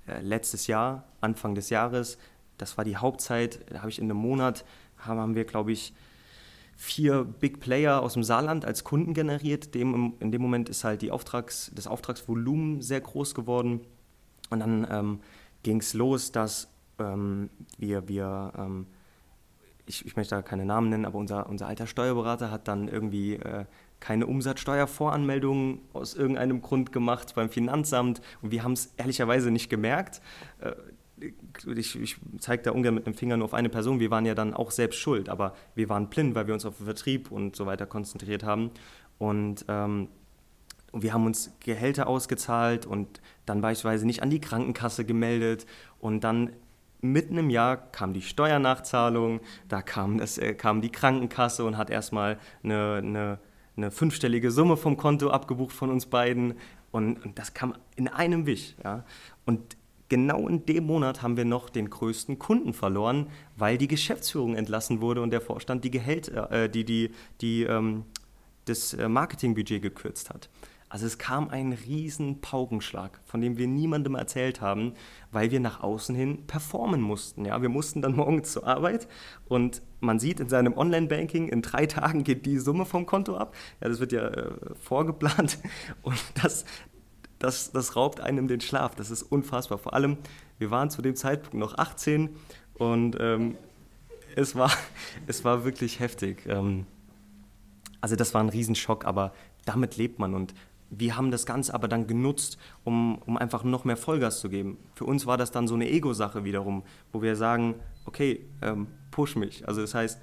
[0.08, 2.18] äh, letztes Jahr, Anfang des Jahres,
[2.58, 4.66] das war die Hauptzeit, da habe ich in einem Monat,
[4.98, 5.94] haben, wir, glaube ich,
[6.76, 9.76] vier Big Player aus dem Saarland als Kunden generiert.
[9.76, 13.82] Dem, in dem Moment ist halt die Auftrags, das Auftragsvolumen sehr groß geworden.
[14.50, 15.20] Und dann ähm,
[15.64, 18.88] ging es los, dass ähm, wir, wir ähm,
[19.86, 23.36] ich, ich, möchte da keine Namen nennen, aber unser, unser alter Steuerberater hat dann irgendwie
[23.36, 23.66] äh,
[24.00, 30.22] keine Umsatzsteuervoranmeldung aus irgendeinem Grund gemacht beim Finanzamt und wir haben es ehrlicherweise nicht gemerkt.
[30.60, 30.74] Äh,
[31.20, 34.36] ich, ich zeige da ungern mit dem Finger nur auf eine Person, wir waren ja
[34.36, 37.56] dann auch selbst schuld, aber wir waren blind, weil wir uns auf den Vertrieb und
[37.56, 38.72] so weiter konzentriert haben.
[39.18, 40.10] Und ähm,
[40.92, 45.66] wir haben uns Gehälter ausgezahlt und dann beispielsweise nicht an die Krankenkasse gemeldet
[46.00, 46.52] und dann
[47.02, 51.90] mitten im Jahr kam die Steuernachzahlung, da kam, das, äh, kam die Krankenkasse und hat
[51.90, 53.40] erstmal eine, eine,
[53.78, 56.56] eine, fünfstellige Summe vom Konto abgebucht von uns beiden.
[56.92, 58.76] Und, und das kam in einem Wisch.
[58.84, 59.04] Ja.
[59.46, 59.78] Und
[60.10, 65.02] genau in dem Monat haben wir noch den größten Kunden verloren, weil die Geschäftsführung entlassen
[65.02, 68.06] wurde und der Vorstand die Gehälter, äh, die, die, die, ähm,
[68.66, 70.50] das äh, Marketingbudget gekürzt hat.
[70.88, 74.94] Also es kam ein riesen Paukenschlag, von dem wir niemandem erzählt haben,
[75.32, 77.44] weil wir nach außen hin performen mussten.
[77.44, 79.08] Ja, wir mussten dann morgens zur Arbeit
[79.48, 83.56] und man sieht in seinem Online-Banking, in drei Tagen geht die Summe vom Konto ab.
[83.82, 85.58] Ja, das wird ja äh, vorgeplant
[86.04, 86.66] und das,
[87.46, 88.96] das, das raubt einem den Schlaf.
[88.96, 89.78] Das ist unfassbar.
[89.78, 90.18] Vor allem,
[90.58, 92.36] wir waren zu dem Zeitpunkt noch 18
[92.74, 93.56] und ähm,
[94.36, 94.72] es, war,
[95.28, 96.46] es war wirklich heftig.
[96.48, 96.88] Ähm,
[98.02, 99.34] also das war ein Riesenschock, aber
[99.66, 100.54] damit lebt man und
[100.92, 104.78] wir haben das Ganze aber dann genutzt, um, um einfach noch mehr Vollgas zu geben.
[104.94, 109.36] Für uns war das dann so eine Ego-Sache wiederum, wo wir sagen, okay, ähm, push
[109.36, 109.68] mich.
[109.68, 110.20] Also das heißt,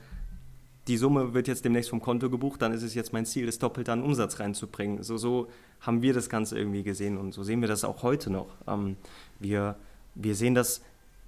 [0.89, 3.59] die Summe wird jetzt demnächst vom Konto gebucht, dann ist es jetzt mein Ziel, das
[3.59, 5.03] Doppelte an Umsatz reinzubringen.
[5.03, 5.49] So, so
[5.81, 8.49] haben wir das Ganze irgendwie gesehen und so sehen wir das auch heute noch.
[8.67, 8.97] Ähm,
[9.39, 9.77] wir,
[10.15, 10.83] wir sehen das,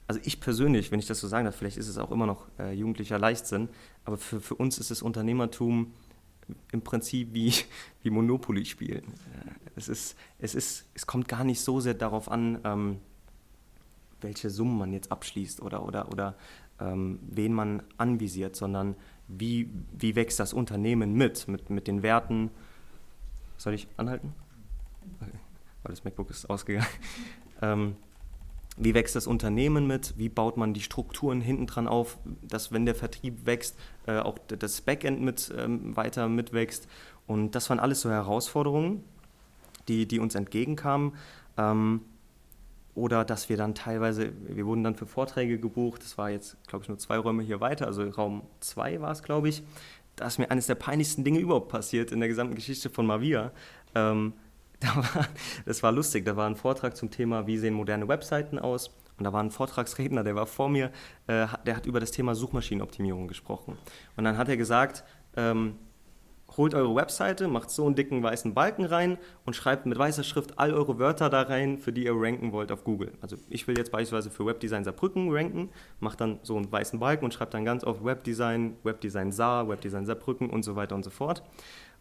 [0.08, 2.46] also ich persönlich, wenn ich das so sagen darf, vielleicht ist es auch immer noch
[2.58, 3.68] äh, jugendlicher Leichtsinn,
[4.04, 5.92] aber für, für uns ist das Unternehmertum
[6.72, 7.52] im Prinzip wie,
[8.02, 9.04] wie Monopoly spielen.
[9.04, 12.98] Äh, es, ist, es, ist, es kommt gar nicht so sehr darauf an, ähm,
[14.20, 16.34] welche Summen man jetzt abschließt oder, oder, oder
[16.80, 18.96] ähm, wen man anvisiert, sondern
[19.28, 22.50] wie, wie wächst das Unternehmen mit, mit, mit den Werten.
[23.56, 24.34] Soll ich anhalten?
[25.20, 26.86] Weil das MacBook ist ausgegangen.
[27.62, 27.96] ähm,
[28.76, 32.86] wie wächst das Unternehmen mit, wie baut man die Strukturen hinten dran auf, dass wenn
[32.86, 36.88] der Vertrieb wächst, äh, auch das Backend mit, ähm, weiter mitwächst.
[37.26, 39.04] Und das waren alles so Herausforderungen,
[39.86, 41.12] die, die uns entgegenkamen.
[41.56, 42.00] Ähm,
[42.94, 46.84] oder dass wir dann teilweise, wir wurden dann für Vorträge gebucht, das war jetzt, glaube
[46.84, 49.62] ich, nur zwei Räume hier weiter, also Raum 2 war es, glaube ich.
[50.16, 53.50] Da ist mir eines der peinlichsten Dinge überhaupt passiert in der gesamten Geschichte von Mavia.
[53.94, 54.34] Ähm,
[54.80, 55.28] da war,
[55.66, 58.88] das war lustig, da war ein Vortrag zum Thema, wie sehen moderne Webseiten aus.
[59.16, 60.86] Und da war ein Vortragsredner, der war vor mir,
[61.26, 63.78] äh, der hat über das Thema Suchmaschinenoptimierung gesprochen.
[64.16, 65.04] Und dann hat er gesagt,
[65.36, 65.76] ähm,
[66.56, 70.58] holt eure Webseite, macht so einen dicken weißen Balken rein und schreibt mit weißer Schrift
[70.58, 73.12] all eure Wörter da rein, für die ihr ranken wollt auf Google.
[73.20, 77.24] Also ich will jetzt beispielsweise für Webdesign Saarbrücken ranken, mache dann so einen weißen Balken
[77.24, 81.10] und schreibe dann ganz oft Webdesign, Webdesign Saar, Webdesign Saarbrücken und so weiter und so
[81.10, 81.42] fort.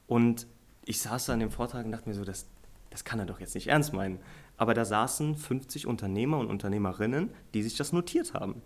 [0.07, 0.47] Und
[0.85, 2.47] ich saß da an dem Vortrag und dachte mir so, das,
[2.89, 4.19] das kann er doch jetzt nicht ernst meinen.
[4.57, 8.61] Aber da saßen 50 Unternehmer und Unternehmerinnen, die sich das notiert haben.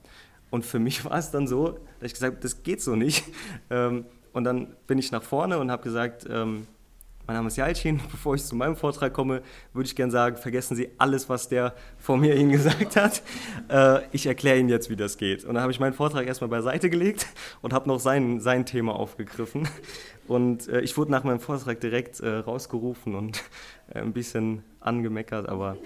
[0.49, 3.23] Und für mich war es dann so, dass ich gesagt habe, das geht so nicht.
[3.69, 4.05] Ähm,
[4.37, 6.67] und dann bin ich nach vorne und habe gesagt, ähm,
[7.25, 7.99] mein Name ist Jalcin.
[8.11, 9.41] Bevor ich zu meinem Vortrag komme,
[9.73, 13.23] würde ich gerne sagen, vergessen Sie alles, was der vor mir Ihnen gesagt hat.
[13.67, 15.43] Äh, ich erkläre Ihnen jetzt, wie das geht.
[15.43, 17.25] Und dann habe ich meinen Vortrag erstmal beiseite gelegt
[17.63, 19.67] und habe noch sein, sein Thema aufgegriffen.
[20.27, 23.43] Und äh, ich wurde nach meinem Vortrag direkt äh, rausgerufen und
[23.91, 25.77] äh, ein bisschen angemeckert, aber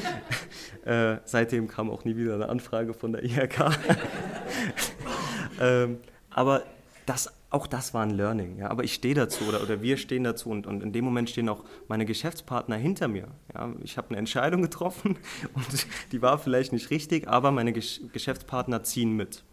[0.86, 3.66] äh, seitdem kam auch nie wieder eine Anfrage von der IHK.
[5.60, 5.98] ähm,
[6.30, 6.62] aber
[7.06, 8.58] das, auch das war ein Learning.
[8.58, 8.70] Ja?
[8.70, 11.48] Aber ich stehe dazu oder, oder wir stehen dazu und, und in dem Moment stehen
[11.48, 13.28] auch meine Geschäftspartner hinter mir.
[13.54, 13.72] Ja?
[13.82, 15.16] Ich habe eine Entscheidung getroffen
[15.54, 19.44] und die war vielleicht nicht richtig, aber meine Gesch Geschäftspartner ziehen mit.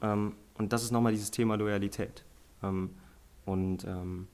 [0.00, 2.24] Ähm, und das ist nochmal dieses Thema Loyalität.
[2.62, 2.90] Ähm,
[3.44, 4.28] und ähm,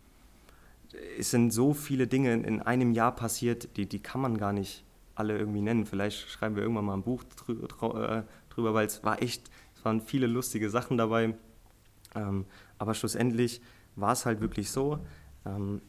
[1.19, 4.53] es sind so viele Dinge in, in einem Jahr passiert, die, die kann man gar
[4.53, 5.87] nicht alle irgendwie nennen.
[5.87, 9.85] Vielleicht schreiben wir irgendwann mal ein Buch drüber, äh, drüber weil es war echt, es
[9.85, 11.35] waren viele lustige Sachen dabei.
[12.15, 12.47] Ähm,
[12.79, 13.61] aber schlussendlich
[13.97, 14.99] war es halt wirklich so,
[15.45, 15.83] ähm,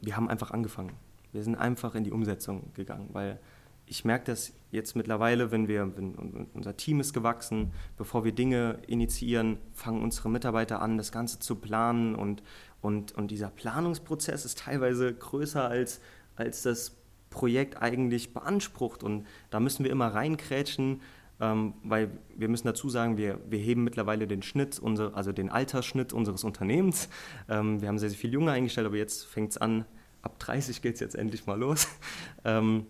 [0.00, 0.92] wir haben einfach angefangen.
[1.32, 3.40] Wir sind einfach in die Umsetzung gegangen, weil
[3.86, 6.14] ich merke das jetzt mittlerweile, wenn wir, wenn
[6.54, 11.56] unser Team ist gewachsen, bevor wir Dinge initiieren, fangen unsere Mitarbeiter an, das Ganze zu
[11.56, 12.42] planen und,
[12.80, 16.00] und, und dieser Planungsprozess ist teilweise größer als,
[16.36, 16.96] als das
[17.30, 21.02] Projekt eigentlich beansprucht und da müssen wir immer reinkrätschen,
[21.40, 25.50] ähm, weil wir müssen dazu sagen, wir, wir heben mittlerweile den Schnitt, unser, also den
[25.50, 27.08] Altersschnitt unseres Unternehmens.
[27.48, 29.84] Ähm, wir haben sehr, sehr viel Junge eingestellt, aber jetzt fängt es an,
[30.22, 31.88] ab 30 geht es jetzt endlich mal los.
[32.46, 32.84] Ähm,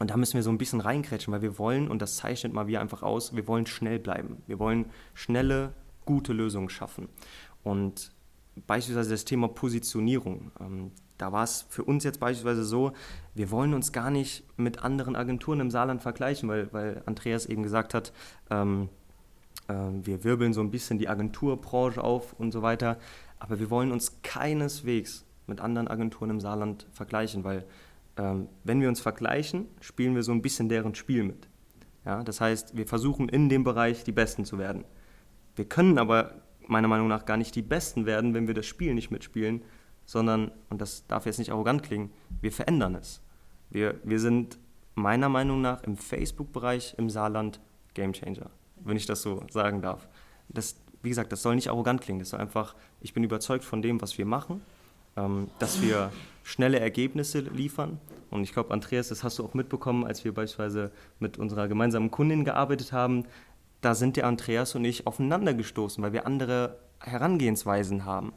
[0.00, 2.66] und da müssen wir so ein bisschen reinkrätschen, weil wir wollen, und das zeichnet mal
[2.66, 4.42] wieder einfach aus, wir wollen schnell bleiben.
[4.48, 5.72] Wir wollen schnelle,
[6.04, 7.08] gute Lösungen schaffen.
[7.62, 8.10] Und
[8.66, 10.50] beispielsweise das Thema Positionierung.
[11.22, 12.94] Da war es für uns jetzt beispielsweise so,
[13.36, 17.62] wir wollen uns gar nicht mit anderen Agenturen im Saarland vergleichen, weil, weil Andreas eben
[17.62, 18.12] gesagt hat,
[18.50, 18.88] ähm,
[19.68, 22.98] äh, wir wirbeln so ein bisschen die Agenturbranche auf und so weiter.
[23.38, 27.66] Aber wir wollen uns keineswegs mit anderen Agenturen im Saarland vergleichen, weil
[28.16, 31.48] ähm, wenn wir uns vergleichen, spielen wir so ein bisschen deren Spiel mit.
[32.04, 34.84] Ja, das heißt, wir versuchen in dem Bereich die Besten zu werden.
[35.54, 38.92] Wir können aber meiner Meinung nach gar nicht die Besten werden, wenn wir das Spiel
[38.94, 39.62] nicht mitspielen,
[40.04, 42.10] sondern, und das darf jetzt nicht arrogant klingen,
[42.40, 43.20] wir verändern es.
[43.70, 44.58] Wir, wir sind
[44.94, 47.60] meiner Meinung nach im Facebook-Bereich im Saarland
[47.94, 50.08] Gamechanger, wenn ich das so sagen darf.
[50.48, 53.82] Das, wie gesagt, das soll nicht arrogant klingen, das soll einfach, ich bin überzeugt von
[53.82, 54.62] dem, was wir machen,
[55.16, 56.10] ähm, dass wir
[56.42, 57.98] schnelle Ergebnisse liefern.
[58.30, 62.10] Und ich glaube, Andreas, das hast du auch mitbekommen, als wir beispielsweise mit unserer gemeinsamen
[62.10, 63.24] Kundin gearbeitet haben.
[63.80, 68.32] Da sind der Andreas und ich aufeinander gestoßen, weil wir andere Herangehensweisen haben.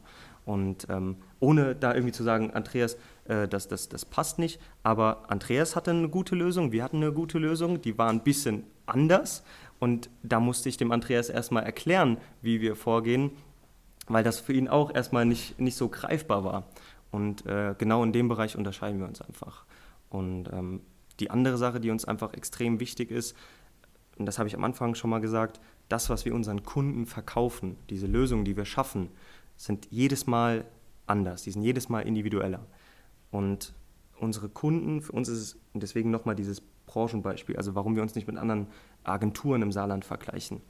[0.46, 5.28] Und ähm, ohne da irgendwie zu sagen, Andreas, äh, das, das, das passt nicht, aber
[5.28, 9.42] Andreas hatte eine gute Lösung, wir hatten eine gute Lösung, die war ein bisschen anders.
[9.80, 13.32] Und da musste ich dem Andreas erstmal erklären, wie wir vorgehen,
[14.06, 16.68] weil das für ihn auch erstmal nicht, nicht so greifbar war.
[17.10, 19.64] Und äh, genau in dem Bereich unterscheiden wir uns einfach.
[20.10, 20.80] Und ähm,
[21.18, 23.36] die andere Sache, die uns einfach extrem wichtig ist,
[24.16, 27.76] und das habe ich am Anfang schon mal gesagt, das, was wir unseren Kunden verkaufen,
[27.90, 29.10] diese Lösungen, die wir schaffen,
[29.56, 30.64] sind jedes Mal
[31.06, 32.66] anders, die sind jedes Mal individueller.
[33.30, 33.74] Und
[34.18, 38.26] unsere Kunden, für uns ist es, deswegen nochmal dieses Branchenbeispiel, also warum wir uns nicht
[38.26, 38.68] mit anderen
[39.04, 40.60] Agenturen im Saarland vergleichen.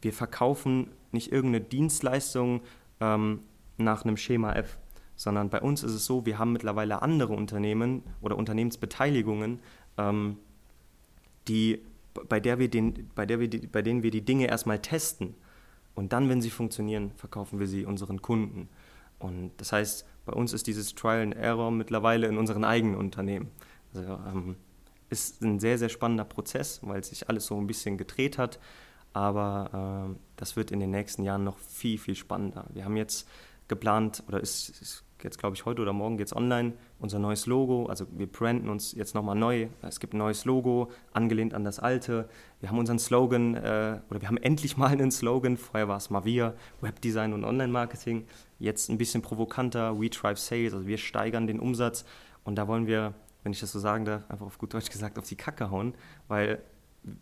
[0.00, 2.62] Wir verkaufen nicht irgendeine Dienstleistung
[3.00, 3.40] ähm,
[3.76, 4.78] nach einem Schema F,
[5.16, 9.60] sondern bei uns ist es so, wir haben mittlerweile andere Unternehmen oder Unternehmensbeteiligungen,
[9.96, 10.38] ähm,
[11.48, 11.82] die,
[12.28, 15.34] bei, der wir den, bei, der wir die, bei denen wir die Dinge erstmal testen
[15.98, 18.68] und dann, wenn sie funktionieren, verkaufen wir sie unseren Kunden.
[19.18, 23.50] Und das heißt, bei uns ist dieses Trial and Error mittlerweile in unseren eigenen Unternehmen.
[23.92, 24.54] Also, ähm,
[25.10, 28.60] ist ein sehr, sehr spannender Prozess, weil sich alles so ein bisschen gedreht hat.
[29.12, 32.66] Aber äh, das wird in den nächsten Jahren noch viel, viel spannender.
[32.72, 33.28] Wir haben jetzt
[33.66, 37.46] geplant, oder ist, ist jetzt glaube ich heute oder morgen geht es online, unser neues
[37.46, 37.86] Logo.
[37.86, 39.68] Also wir branden uns jetzt nochmal neu.
[39.82, 42.28] Es gibt ein neues Logo, angelehnt an das alte.
[42.60, 45.56] Wir haben unseren Slogan, äh, oder wir haben endlich mal einen Slogan.
[45.56, 48.26] Vorher war es Mavia, Webdesign und Online-Marketing.
[48.58, 52.04] Jetzt ein bisschen provokanter, We Drive Sales, also wir steigern den Umsatz.
[52.44, 55.18] Und da wollen wir, wenn ich das so sagen darf, einfach auf gut Deutsch gesagt,
[55.18, 55.94] auf die Kacke hauen.
[56.28, 56.62] Weil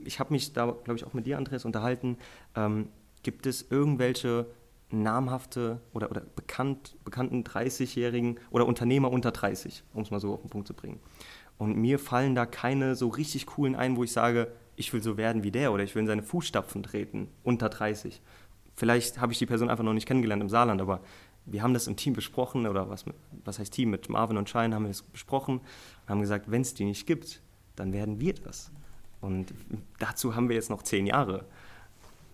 [0.05, 2.19] ich habe mich da, glaube ich, auch mit dir, Andreas, unterhalten.
[2.55, 2.89] Ähm,
[3.23, 4.47] gibt es irgendwelche
[4.91, 10.43] namhafte oder, oder bekannt, bekannten 30-Jährigen oder Unternehmer unter 30, um es mal so auf
[10.43, 11.01] den Punkt zu bringen.
[11.59, 15.17] Und mir fallen da keine so richtig coolen ein, wo ich sage, ich will so
[15.17, 18.21] werden wie der oder ich will in seine Fußstapfen treten, unter 30.
[18.75, 21.01] Vielleicht habe ich die Person einfach noch nicht kennengelernt im Saarland, aber
[21.47, 23.05] wir haben das im Team besprochen, oder was,
[23.45, 26.61] was heißt Team, mit Marvin und Shine haben wir das besprochen und haben gesagt, wenn
[26.61, 27.41] es die nicht gibt,
[27.77, 28.71] dann werden wir das.
[29.21, 29.55] Und
[29.99, 31.47] dazu haben wir jetzt noch zehn Jahre.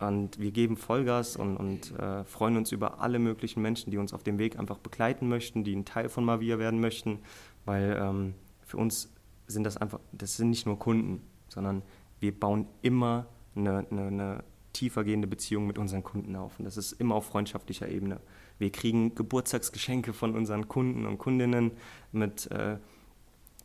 [0.02, 4.12] Und wir geben Vollgas und, und äh, freuen uns über alle möglichen Menschen, die uns
[4.12, 7.20] auf dem Weg einfach begleiten möchten, die ein Teil von Mavia werden möchten,
[7.64, 9.12] weil ähm, für uns
[9.46, 11.82] sind das einfach, das sind nicht nur Kunden, sondern
[12.20, 16.58] wir bauen immer eine, eine, eine tiefergehende Beziehung mit unseren Kunden auf.
[16.58, 18.20] Und das ist immer auf freundschaftlicher Ebene.
[18.58, 21.72] Wir kriegen Geburtstagsgeschenke von unseren Kunden und Kundinnen
[22.12, 22.78] mit äh,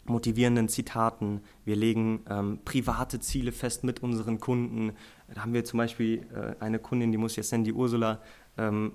[0.09, 1.41] motivierenden Zitaten.
[1.65, 4.93] Wir legen ähm, private Ziele fest mit unseren Kunden.
[5.33, 8.21] Da haben wir zum Beispiel äh, eine Kundin, die muss jetzt nennen, die Ursula,
[8.57, 8.93] ähm,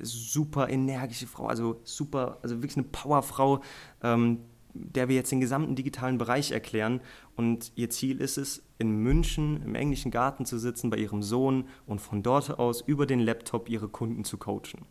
[0.00, 3.62] super energische Frau, also super, also wirklich eine Powerfrau,
[4.02, 4.40] ähm,
[4.74, 7.00] der wir jetzt den gesamten digitalen Bereich erklären.
[7.36, 11.68] Und ihr Ziel ist es, in München im englischen Garten zu sitzen bei ihrem Sohn
[11.86, 14.86] und von dort aus über den Laptop ihre Kunden zu coachen.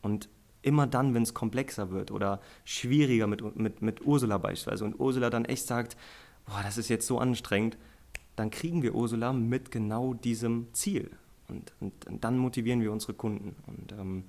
[0.00, 0.28] Und
[0.66, 5.30] immer dann, wenn es komplexer wird oder schwieriger mit, mit, mit Ursula beispielsweise und Ursula
[5.30, 5.96] dann echt sagt,
[6.46, 7.78] boah, das ist jetzt so anstrengend,
[8.34, 11.10] dann kriegen wir Ursula mit genau diesem Ziel.
[11.48, 13.54] Und, und, und dann motivieren wir unsere Kunden.
[13.66, 14.24] Und ähm,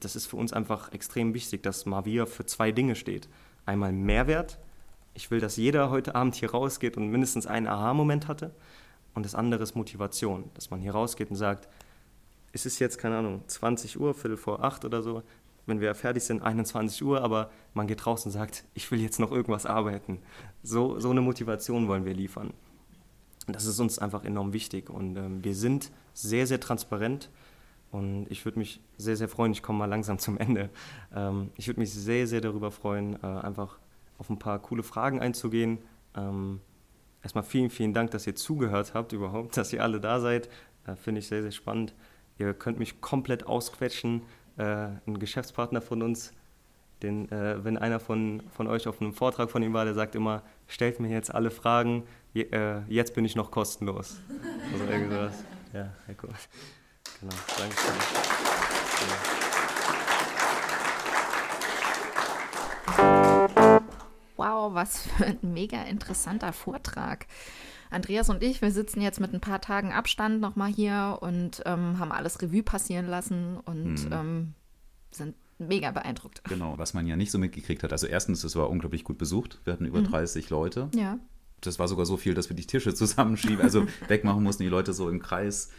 [0.00, 3.28] das ist für uns einfach extrem wichtig, dass Mavia für zwei Dinge steht.
[3.66, 4.58] Einmal Mehrwert.
[5.14, 8.54] Ich will, dass jeder heute Abend hier rausgeht und mindestens einen Aha-Moment hatte.
[9.14, 11.68] Und das andere ist Motivation, dass man hier rausgeht und sagt,
[12.52, 15.22] es ist jetzt, keine Ahnung, 20 Uhr, Viertel vor acht oder so,
[15.66, 19.18] wenn wir fertig sind, 21 Uhr, aber man geht raus und sagt, ich will jetzt
[19.18, 20.20] noch irgendwas arbeiten.
[20.62, 22.52] So, so eine Motivation wollen wir liefern.
[23.48, 27.30] Das ist uns einfach enorm wichtig und ähm, wir sind sehr, sehr transparent
[27.92, 30.70] und ich würde mich sehr, sehr freuen, ich komme mal langsam zum Ende,
[31.14, 33.78] ähm, ich würde mich sehr, sehr darüber freuen, äh, einfach
[34.18, 35.78] auf ein paar coole Fragen einzugehen.
[36.16, 36.60] Ähm,
[37.22, 40.48] erstmal vielen, vielen Dank, dass ihr zugehört habt überhaupt, dass ihr alle da seid.
[40.86, 41.94] Äh, Finde ich sehr, sehr spannend.
[42.38, 44.22] Ihr könnt mich komplett ausquetschen.
[44.58, 46.32] Äh, ein Geschäftspartner von uns,
[47.02, 50.14] den, äh, wenn einer von, von euch auf einem Vortrag von ihm war, der sagt
[50.14, 54.18] immer, stellt mir jetzt alle Fragen, je, äh, jetzt bin ich noch kostenlos.
[54.72, 55.44] Also irgendwas.
[55.74, 56.28] Ja, Heiko.
[57.20, 57.94] Genau, danke schön.
[64.36, 67.26] Wow, was für ein mega interessanter Vortrag.
[67.90, 71.98] Andreas und ich, wir sitzen jetzt mit ein paar Tagen Abstand nochmal hier und ähm,
[71.98, 74.12] haben alles Revue passieren lassen und mhm.
[74.12, 74.54] ähm,
[75.10, 76.44] sind mega beeindruckt.
[76.44, 77.92] Genau, was man ja nicht so mitgekriegt hat.
[77.92, 79.60] Also erstens, es war unglaublich gut besucht.
[79.64, 80.10] Wir hatten über mhm.
[80.10, 80.90] 30 Leute.
[80.94, 81.18] Ja.
[81.62, 84.92] Das war sogar so viel, dass wir die Tische zusammenschieben, also wegmachen mussten, die Leute
[84.92, 85.70] so im Kreis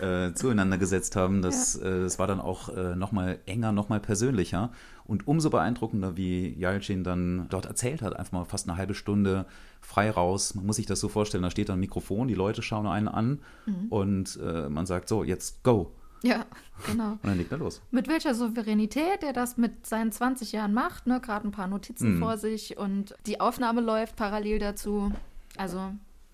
[0.00, 1.42] äh, zueinander gesetzt haben.
[1.42, 1.88] Das, ja.
[1.88, 4.70] äh, das war dann auch äh, nochmal enger, nochmal persönlicher.
[5.06, 9.44] Und umso beeindruckender, wie Jalcin dann dort erzählt hat, einfach mal fast eine halbe Stunde
[9.82, 10.54] frei raus.
[10.54, 13.08] Man muss sich das so vorstellen, da steht dann ein Mikrofon, die Leute schauen einen
[13.08, 13.86] an mhm.
[13.90, 15.92] und äh, man sagt so, jetzt go.
[16.24, 16.46] Ja,
[16.86, 17.12] genau.
[17.12, 17.82] Und dann legt er los.
[17.90, 21.20] Mit welcher Souveränität er das mit seinen 20 Jahren macht, ne?
[21.20, 22.20] gerade ein paar Notizen mhm.
[22.20, 25.12] vor sich und die Aufnahme läuft parallel dazu.
[25.56, 25.92] Also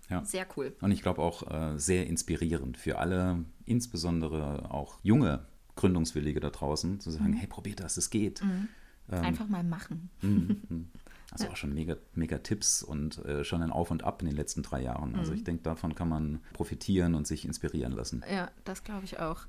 [0.09, 0.25] ja.
[0.25, 0.75] sehr cool.
[0.81, 7.01] Und ich glaube auch äh, sehr inspirierend für alle, insbesondere auch junge Gründungswillige da draußen,
[7.01, 7.35] zu sagen, mhm.
[7.35, 8.45] hey, probiert das, es geht.
[8.45, 8.69] Mhm.
[9.11, 10.11] Ähm, Einfach mal machen.
[10.23, 10.89] Mhm, mhm.
[11.33, 11.51] Also ja.
[11.51, 14.63] auch schon mega, mega Tipps und äh, schon ein Auf und Ab in den letzten
[14.63, 15.15] drei Jahren.
[15.15, 15.39] Also mhm.
[15.39, 18.25] ich denke, davon kann man profitieren und sich inspirieren lassen.
[18.33, 19.47] Ja, das glaube ich auch.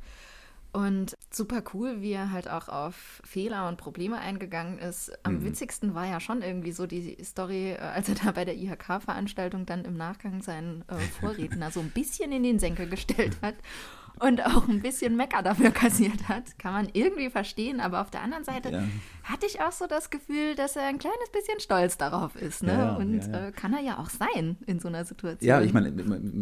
[0.73, 5.12] Und super cool, wie er halt auch auf Fehler und Probleme eingegangen ist.
[5.23, 5.45] Am mhm.
[5.45, 9.65] witzigsten war ja schon irgendwie so die Story, äh, als er da bei der IHK-Veranstaltung
[9.65, 13.55] dann im Nachgang seinen äh, Vorredner so ein bisschen in den Senkel gestellt hat
[14.19, 16.58] und auch ein bisschen Mecker dafür kassiert hat.
[16.60, 18.84] Kann man irgendwie verstehen, aber auf der anderen Seite ja.
[19.24, 22.63] hatte ich auch so das Gefühl, dass er ein kleines bisschen stolz darauf ist.
[22.63, 22.74] Ne?
[22.74, 25.47] Ja, und ja, äh, kann er ja auch sein in so einer Situation.
[25.47, 25.91] Ja, ich meine,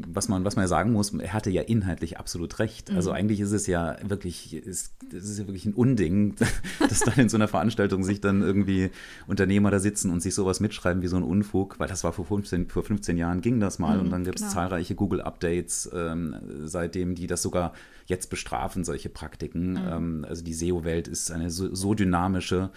[0.08, 2.90] was man, was man ja sagen muss, er hatte ja inhaltlich absolut recht.
[2.90, 2.98] Mhm.
[2.98, 6.36] Also eigentlich ist es ja wirklich, ist, ist ja wirklich ein Unding,
[6.80, 8.92] dass dann in so einer Veranstaltung sich dann irgendwie
[9.28, 12.26] Unternehmer da sitzen und sich sowas mitschreiben wie so ein Unfug, weil das war vor
[12.26, 14.54] 15, vor 15 Jahren ging das mal mhm, und dann gibt es genau.
[14.54, 17.59] zahlreiche Google-Updates ähm, seitdem, die das sogar
[18.06, 19.74] jetzt bestrafen, solche Praktiken.
[19.74, 19.88] Mhm.
[19.90, 22.72] Ähm, also die SEO-Welt ist eine so, so dynamische.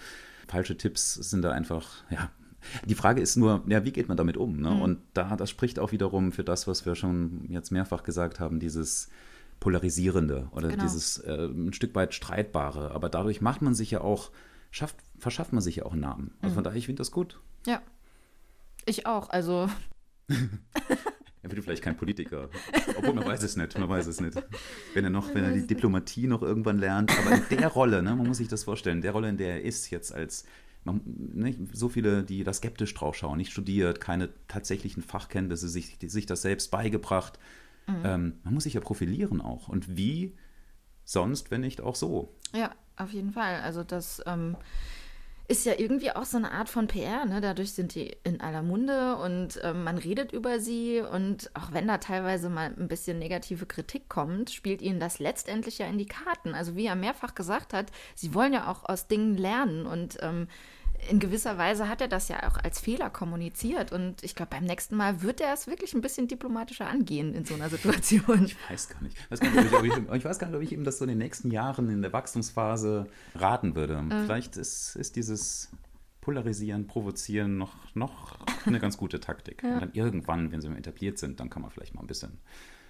[0.47, 2.29] Falsche Tipps sind da einfach, ja,
[2.85, 4.57] die Frage ist nur, ja, wie geht man damit um?
[4.57, 4.71] Ne?
[4.71, 4.81] Mhm.
[4.81, 8.59] Und da, das spricht auch wiederum für das, was wir schon jetzt mehrfach gesagt haben,
[8.59, 9.09] dieses
[9.59, 10.83] Polarisierende oder genau.
[10.83, 12.91] dieses äh, ein Stück weit Streitbare.
[12.91, 14.31] Aber dadurch macht man sich ja auch,
[14.71, 16.31] schafft, verschafft man sich ja auch einen Namen.
[16.41, 16.55] Also mhm.
[16.55, 17.39] von daher, ich finde das gut.
[17.65, 17.81] Ja.
[18.85, 19.29] Ich auch.
[19.29, 19.69] Also
[21.43, 22.49] Er wird vielleicht kein Politiker.
[22.97, 24.41] Obwohl man weiß es nicht, man weiß es nicht.
[24.93, 27.11] Wenn er noch, wenn er die Diplomatie noch irgendwann lernt.
[27.19, 29.61] Aber in der Rolle, ne, man muss sich das vorstellen, der Rolle, in der er
[29.61, 30.45] ist jetzt als
[30.85, 35.97] man, ne, so viele, die da skeptisch drauf schauen, nicht studiert, keine tatsächlichen Fachkenntnisse, sich,
[36.01, 37.39] sich das selbst beigebracht.
[37.87, 38.01] Mhm.
[38.03, 39.67] Ähm, man muss sich ja profilieren auch.
[39.67, 40.37] Und wie
[41.03, 42.33] sonst, wenn nicht auch so?
[42.53, 43.61] Ja, auf jeden Fall.
[43.61, 44.55] Also das ähm,
[45.47, 47.25] ist ja irgendwie auch so eine Art von PR.
[47.25, 47.41] Ne?
[47.41, 51.01] Dadurch sind die in aller Munde und äh, man redet über sie.
[51.01, 55.79] Und auch wenn da teilweise mal ein bisschen negative Kritik kommt, spielt ihnen das letztendlich
[55.79, 56.55] ja in die Karten.
[56.55, 59.85] Also wie er mehrfach gesagt hat, sie wollen ja auch aus Dingen lernen.
[59.85, 60.47] Und ähm,
[61.09, 63.91] in gewisser Weise hat er das ja auch als Fehler kommuniziert.
[63.91, 67.45] Und ich glaube, beim nächsten Mal wird er es wirklich ein bisschen diplomatischer angehen in
[67.45, 68.45] so einer Situation.
[68.45, 69.17] Ich weiß gar nicht.
[69.17, 71.05] Ich weiß gar nicht, ob ich, ich, weiß gar nicht, ob ich ihm das so
[71.05, 73.95] in den nächsten Jahren in der Wachstumsphase raten würde.
[73.95, 74.11] Ähm.
[74.25, 75.71] Vielleicht ist, ist dieses
[76.21, 79.63] Polarisieren, Provozieren noch, noch eine ganz gute Taktik.
[79.63, 79.73] Ja.
[79.73, 82.39] Und dann irgendwann, wenn sie etabliert sind, dann kann man vielleicht mal ein bisschen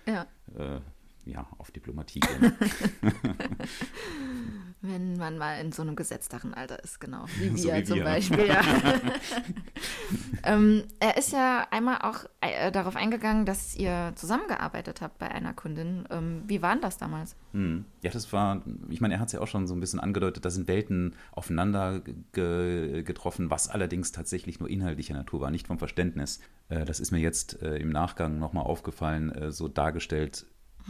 [0.05, 0.25] ja.
[0.55, 0.79] Äh,
[1.25, 2.53] ja, auf Diplomatie gehen.
[4.85, 7.23] Wenn man mal in so einem gesetzteren Alter ist, genau.
[7.39, 8.03] Wie so wir wie zum wir.
[8.03, 8.61] Beispiel, ja.
[10.43, 15.53] ähm, er ist ja einmal auch äh, darauf eingegangen, dass ihr zusammengearbeitet habt bei einer
[15.53, 16.03] Kundin.
[16.09, 17.37] Ähm, wie war denn das damals?
[17.53, 17.85] Hm.
[18.01, 20.43] Ja, das war, ich meine, er hat es ja auch schon so ein bisschen angedeutet,
[20.43, 22.01] da sind Welten aufeinander
[22.33, 26.41] ge getroffen, was allerdings tatsächlich nur inhaltlicher Natur war, nicht vom Verständnis.
[26.67, 30.45] Äh, das ist mir jetzt äh, im Nachgang nochmal aufgefallen, äh, so dargestellt,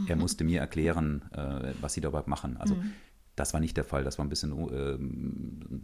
[0.08, 2.58] er musste mir erklären, äh, was sie da überhaupt machen.
[2.58, 2.91] Also mhm.
[3.36, 4.04] das war nicht der Fall.
[4.04, 4.98] Das war ein bisschen, äh,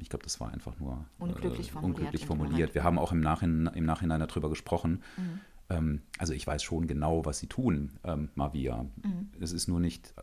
[0.01, 1.97] ich glaube, das war einfach nur unglücklich formuliert.
[1.97, 2.76] Unglücklich formuliert.
[2.76, 5.01] Wir haben auch im Nachhinein, im Nachhinein darüber gesprochen.
[5.18, 5.39] Mhm.
[5.70, 8.84] Ähm, also ich weiß schon genau, was sie tun, ähm, Mavia.
[8.84, 9.30] Mhm.
[9.39, 10.14] Es ist nur nicht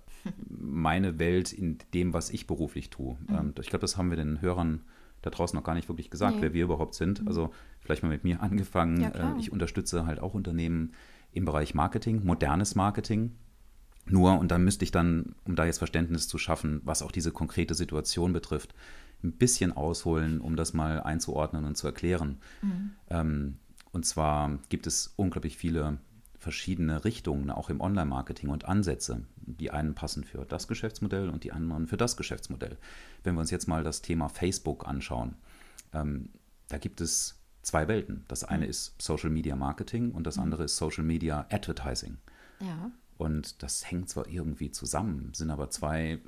[0.49, 3.17] meine Welt in dem, was ich beruflich tue.
[3.29, 3.35] Mhm.
[3.35, 4.83] Ähm, ich glaube, das haben wir den Hörern
[5.23, 6.43] da draußen noch gar nicht wirklich gesagt, nee.
[6.43, 7.23] wer wir überhaupt sind.
[7.23, 7.29] Mhm.
[7.29, 9.01] Also vielleicht mal mit mir angefangen.
[9.01, 10.93] Ja, äh, ich unterstütze halt auch Unternehmen
[11.33, 13.33] im Bereich Marketing, modernes Marketing.
[14.09, 17.33] Nur, und da müsste ich dann, um da jetzt Verständnis zu schaffen, was auch diese
[17.33, 18.75] konkrete Situation betrifft,
[19.25, 22.39] ein bisschen ausholen, um das mal einzuordnen und zu erklären.
[22.63, 22.91] Mhm.
[23.11, 23.57] Ähm,
[23.93, 25.99] und zwar gibt es unglaublich viele
[26.39, 29.23] verschiedene Richtungen, auch im Online-Marketing und Ansätze.
[29.37, 32.77] Die einen passen für das Geschäftsmodell und die anderen für das Geschäftsmodell.
[33.25, 35.35] Wenn wir uns jetzt mal das Thema Facebook anschauen,
[35.93, 36.29] ähm,
[36.69, 38.25] da gibt es zwei Welten.
[38.29, 38.71] Das eine mhm.
[38.71, 40.45] ist Social Media Marketing und das mhm.
[40.45, 42.19] andere ist Social Media Advertising.
[42.61, 42.91] Ja.
[43.19, 46.19] Und das hängt zwar irgendwie zusammen, sind aber zwei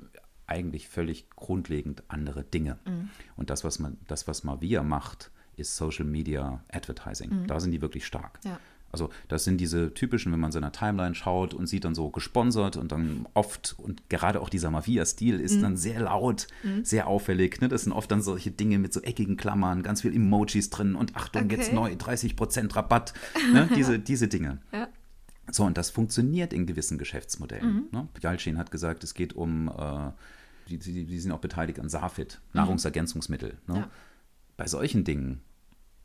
[0.47, 2.79] eigentlich völlig grundlegend andere Dinge.
[2.85, 3.09] Mhm.
[3.35, 7.41] Und das, was man, das, was Mavia macht, ist Social Media Advertising.
[7.41, 7.47] Mhm.
[7.47, 8.39] Da sind die wirklich stark.
[8.43, 8.59] Ja.
[8.91, 12.75] Also das sind diese typischen, wenn man seiner Timeline schaut und sieht dann so gesponsert
[12.75, 15.61] und dann oft, und gerade auch dieser Mavia-Stil ist mhm.
[15.61, 16.83] dann sehr laut, mhm.
[16.83, 17.61] sehr auffällig.
[17.61, 17.67] Ne?
[17.67, 21.15] Das sind oft dann solche Dinge mit so eckigen Klammern, ganz viel Emojis drin und
[21.15, 21.57] Achtung, okay.
[21.57, 23.13] jetzt neu, 30% Rabatt.
[23.53, 23.69] Ne?
[23.75, 24.57] Diese, diese Dinge.
[24.71, 24.87] Ja.
[25.51, 27.73] So, und das funktioniert in gewissen Geschäftsmodellen.
[27.73, 27.87] Mhm.
[27.91, 28.07] Ne?
[28.21, 30.11] Jalcin hat gesagt, es geht um, äh,
[30.69, 32.57] die, die, die, sind auch beteiligt an SAFIT, mhm.
[32.59, 33.57] Nahrungsergänzungsmittel.
[33.67, 33.75] Ne?
[33.75, 33.89] Ja.
[34.57, 35.41] Bei solchen Dingen,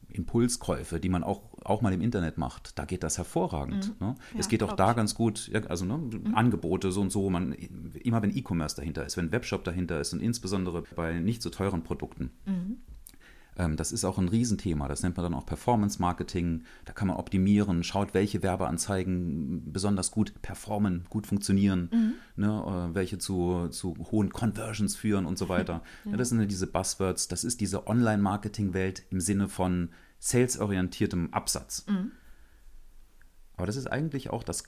[0.08, 3.88] Impulskäufe, die man auch, auch mal im Internet macht, da geht das hervorragend.
[4.00, 4.06] Mhm.
[4.06, 4.14] Ne?
[4.32, 4.96] Ja, es geht auch da ich.
[4.96, 6.34] ganz gut, also ne, mhm.
[6.34, 10.20] Angebote so und so, man, immer wenn E-Commerce dahinter ist, wenn Webshop dahinter ist und
[10.20, 12.30] insbesondere bei nicht so teuren Produkten.
[13.56, 14.88] Mhm ähm, das ist auch ein Riesenthema.
[14.88, 16.64] Das nennt man dann auch Performance Marketing.
[16.84, 22.14] Da kann man optimieren, schaut, welche Werbeanzeigen besonders gut performen, gut funktionieren, mhm.
[22.36, 25.82] ne, äh, welche zu, zu hohen Conversions führen und so weiter.
[26.04, 26.12] Ja.
[26.12, 27.28] Ja, das sind ja diese Buzzwords.
[27.28, 31.86] Das ist diese Online-Marketing-Welt im Sinne von salesorientiertem Absatz.
[31.86, 32.12] Mhm.
[33.56, 34.64] Aber das ist eigentlich auch das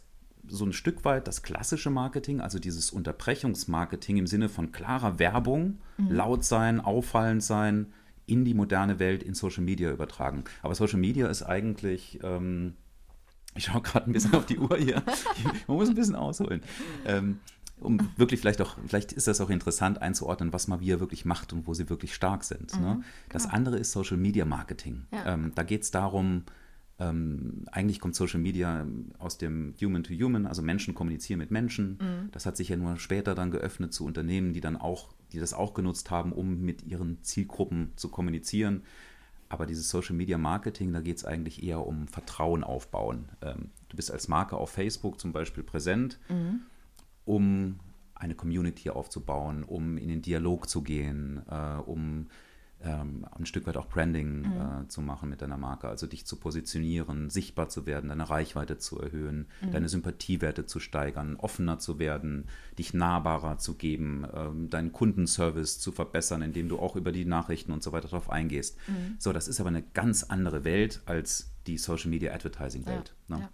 [0.47, 5.78] so ein Stück weit das klassische Marketing, also dieses Unterbrechungsmarketing im Sinne von klarer Werbung,
[5.97, 6.11] mhm.
[6.11, 7.93] laut sein, auffallend sein,
[8.26, 10.44] in die moderne Welt in Social Media übertragen.
[10.62, 12.74] Aber Social Media ist eigentlich, ähm,
[13.54, 15.02] ich schaue gerade ein bisschen auf die Uhr hier,
[15.66, 16.62] man muss ein bisschen ausholen.
[17.04, 17.38] Ähm,
[17.78, 21.66] um wirklich vielleicht auch, vielleicht ist das auch interessant einzuordnen, was Mavia wirklich macht und
[21.66, 22.72] wo sie wirklich stark sind.
[22.74, 22.80] Ne?
[22.80, 23.04] Mhm, ne?
[23.28, 25.06] Das andere ist Social Media Marketing.
[25.12, 25.34] Ja.
[25.34, 26.44] Ähm, da geht es darum,
[26.99, 28.86] ähm, eigentlich kommt Social Media
[29.18, 31.99] aus dem Human to Human, also Menschen kommunizieren mit Menschen.
[32.01, 32.30] Mhm.
[32.32, 35.53] Das hat sich ja nur später dann geöffnet zu Unternehmen, die dann auch, die das
[35.53, 38.82] auch genutzt haben, um mit ihren Zielgruppen zu kommunizieren.
[39.49, 43.28] Aber dieses Social Media Marketing, da geht es eigentlich eher um Vertrauen aufbauen.
[43.42, 46.62] Ähm, du bist als Marke auf Facebook zum Beispiel präsent, mhm.
[47.26, 47.78] um
[48.14, 52.28] eine Community aufzubauen, um in den Dialog zu gehen, äh, um
[52.82, 54.84] ähm, ein Stück weit auch Branding mhm.
[54.84, 58.78] äh, zu machen mit deiner Marke, also dich zu positionieren, sichtbar zu werden, deine Reichweite
[58.78, 59.72] zu erhöhen, mhm.
[59.72, 62.46] deine Sympathiewerte zu steigern, offener zu werden,
[62.78, 67.72] dich nahbarer zu geben, ähm, deinen Kundenservice zu verbessern, indem du auch über die Nachrichten
[67.72, 68.76] und so weiter darauf eingehst.
[68.88, 69.16] Mhm.
[69.18, 73.14] So, das ist aber eine ganz andere Welt als die Social Media Advertising Welt.
[73.28, 73.36] Ja.
[73.36, 73.42] Ne?
[73.42, 73.50] Ja.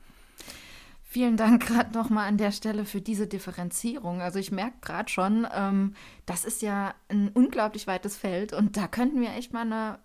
[1.12, 4.22] Vielen Dank gerade nochmal an der Stelle für diese Differenzierung.
[4.22, 5.92] Also ich merke gerade schon, ähm,
[6.24, 9.98] das ist ja ein unglaublich weites Feld und da könnten wir echt mal eine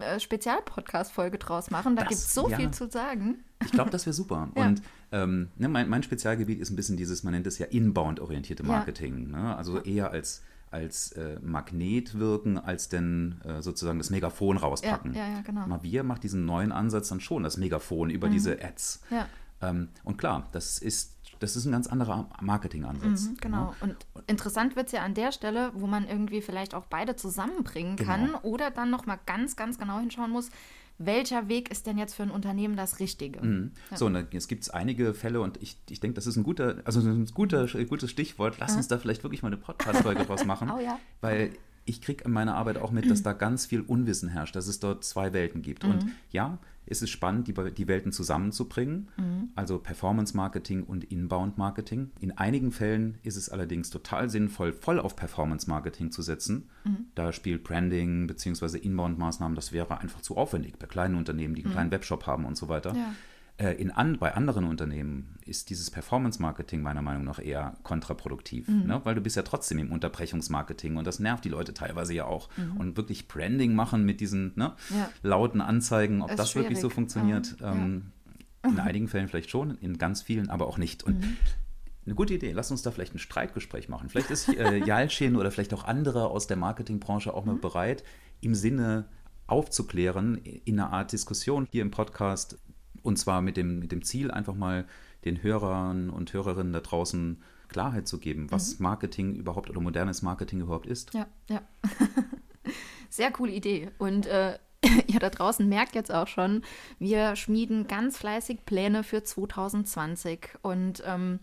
[0.00, 1.96] äh, Spezialpodcast-Folge draus machen.
[1.96, 2.56] Da gibt es so ja.
[2.56, 3.44] viel zu sagen.
[3.62, 4.48] Ich glaube, das wäre super.
[4.56, 4.66] ja.
[4.68, 4.80] Und
[5.12, 9.28] ähm, ne, mein, mein, Spezialgebiet ist ein bisschen dieses, man nennt es ja inbound-orientierte Marketing.
[9.30, 9.42] Ja.
[9.42, 9.56] Ne?
[9.56, 15.14] Also eher als als äh, Magnet wirken, als denn äh, sozusagen das Megafon rauspacken.
[15.14, 15.66] Ja, ja, genau.
[15.66, 19.00] Mavia macht diesen neuen Ansatz dann schon, das Megafon über diese Ads.
[19.10, 19.26] Ja.
[19.60, 23.28] Ähm, und klar, das ist, das ist ein ganz anderer Marketingansatz.
[23.28, 23.74] Mhm, genau.
[23.80, 23.96] Und
[24.26, 28.08] interessant wird es ja an der Stelle, wo man irgendwie vielleicht auch beide zusammenbringen Genau.
[28.10, 30.50] kann oder dann nochmal ganz, ganz genau hinschauen muss,
[31.00, 33.40] welcher Weg ist denn jetzt für ein Unternehmen das Richtige?
[33.40, 33.70] Mhm.
[33.94, 36.78] So, und jetzt gibt es einige Fälle und ich, ich denke, das ist ein guter,
[36.84, 38.56] also ein guter, gutes Stichwort.
[38.58, 40.70] Lass uns da vielleicht wirklich mal eine Podcast-Folge draus machen.
[40.76, 40.98] Oh ja.
[41.20, 41.52] Weil
[41.84, 44.80] ich kriege in meiner Arbeit auch mit, dass da ganz viel Unwissen herrscht, dass es
[44.80, 45.84] dort zwei Welten gibt.
[45.84, 46.12] Und Mhm.
[46.88, 49.48] Ja, es ist spannend, die, die Welten zusammenzubringen, Mhm.
[49.54, 52.10] also Performance-Marketing und Inbound-Marketing.
[52.20, 56.68] In einigen Fällen ist es allerdings total sinnvoll, voll auf Performance-Marketing zu setzen.
[56.84, 57.06] Mhm.
[57.14, 58.78] Da spielt Branding bzw.
[58.78, 62.56] Inbound-Maßnahmen, das wäre einfach zu aufwendig bei kleinen Unternehmen, die einen kleinen Webshop haben und
[62.56, 62.92] so weiter.
[62.92, 62.98] Mhm.
[62.98, 63.14] Ja.
[63.58, 69.00] Äh, In an, bei anderen Unternehmen ist dieses Performance-Marketing meiner Meinung nach eher kontraproduktiv, ne?
[69.04, 72.48] weil du bist ja trotzdem im Unterbrechungsmarketing und das nervt die Leute teilweise ja auch.
[72.78, 75.10] Und wirklich Branding machen mit diesen ne, Ja.
[75.22, 76.94] lauten Anzeigen, ob Ist das wirklich so schwierig.
[76.94, 77.72] funktioniert, Ja.
[77.72, 78.12] ähm,
[78.64, 81.02] in einigen Fällen vielleicht schon, in ganz vielen aber auch nicht.
[81.04, 81.24] Und
[82.06, 84.08] eine gute Idee, lass uns da vielleicht ein Streitgespräch machen.
[84.08, 88.04] Vielleicht ist äh, Jalcin oder vielleicht auch andere aus der Marketingbranche auch mal bereit,
[88.40, 89.06] im Sinne
[89.48, 92.58] aufzuklären, in einer Art Diskussion hier im Podcast,
[93.08, 94.86] und zwar mit dem, mit dem Ziel, einfach mal
[95.24, 100.60] den Hörern und Hörerinnen da draußen Klarheit zu geben, was Marketing überhaupt oder modernes Marketing
[100.60, 101.14] überhaupt ist.
[101.14, 101.62] Ja, ja.
[103.08, 103.90] Sehr coole Idee.
[103.98, 104.58] Und äh,
[105.06, 106.62] ihr da draußen merkt jetzt auch schon,
[106.98, 111.40] wir schmieden ganz fleißig Pläne für 2020 und ähm,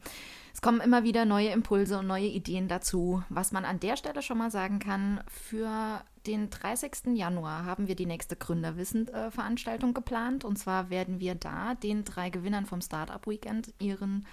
[0.65, 3.23] kommen immer wieder neue Impulse und neue Ideen dazu.
[3.29, 7.13] Was man an der Stelle schon mal sagen kann, für den 30.
[7.13, 10.43] Januar haben wir die nächste Gründerwissen-Veranstaltung geplant.
[10.43, 14.25] Und zwar werden wir da den drei Gewinnern vom Startup Weekend ihren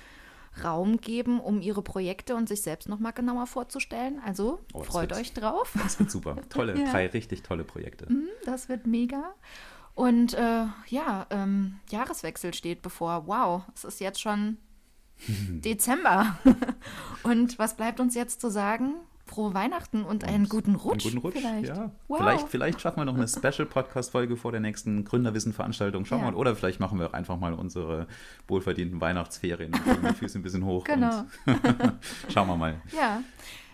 [0.64, 4.18] Raum geben, um ihre Projekte und sich selbst nochmal genauer vorzustellen.
[4.24, 5.74] Also Oh, freut wird- euch drauf.
[5.82, 6.36] Das wird super.
[6.48, 6.90] Tolle, Ja.
[6.90, 8.06] drei richtig tolle Projekte.
[8.46, 9.34] Das wird mega.
[9.94, 13.26] Und äh, ja, ähm, Jahreswechsel steht bevor.
[13.26, 14.56] Wow, es ist jetzt schon
[15.28, 16.36] Dezember.
[17.22, 18.94] und was bleibt uns jetzt zu sagen?
[19.24, 21.06] Frohe Weihnachten und einen guten Rutsch.
[21.06, 21.68] Einen guten Rutsch, Vielleicht.
[21.68, 21.90] ja.
[22.08, 22.18] Wow.
[22.18, 26.04] Vielleicht, vielleicht schaffen wir noch eine Special-Podcast-Folge vor der nächsten Gründerwissen-Veranstaltung.
[26.04, 26.30] Schauen wir Ja.
[26.32, 26.36] mal.
[26.36, 28.08] Oder vielleicht machen wir einfach mal unsere
[28.48, 30.84] wohlverdienten Weihnachtsferien und legen die Füße ein bisschen hoch.
[30.84, 31.20] Genau.
[31.46, 31.60] Und
[32.28, 32.82] schauen wir mal.
[32.94, 33.22] Ja,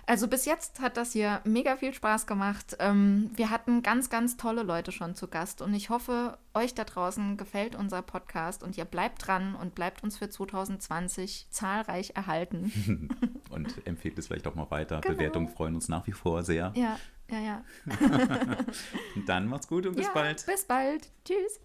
[0.08, 2.78] also bis jetzt hat das hier mega viel Spaß gemacht.
[2.78, 6.84] Ähm, wir hatten ganz, ganz tolle Leute schon zu Gast und ich hoffe, euch da
[6.84, 13.10] draußen gefällt unser Podcast und ihr bleibt dran und bleibt uns für 2020 zahlreich erhalten.
[13.50, 15.02] und empfehlt es vielleicht auch mal weiter.
[15.02, 15.14] Genau.
[15.14, 16.72] Bewertungen freuen uns nach wie vor sehr.
[16.74, 16.98] Ja,
[17.30, 17.64] ja, ja.
[19.26, 20.46] Dann macht's gut und bis ja, bald.
[20.46, 21.10] Bis bald.
[21.26, 21.60] Tschüss.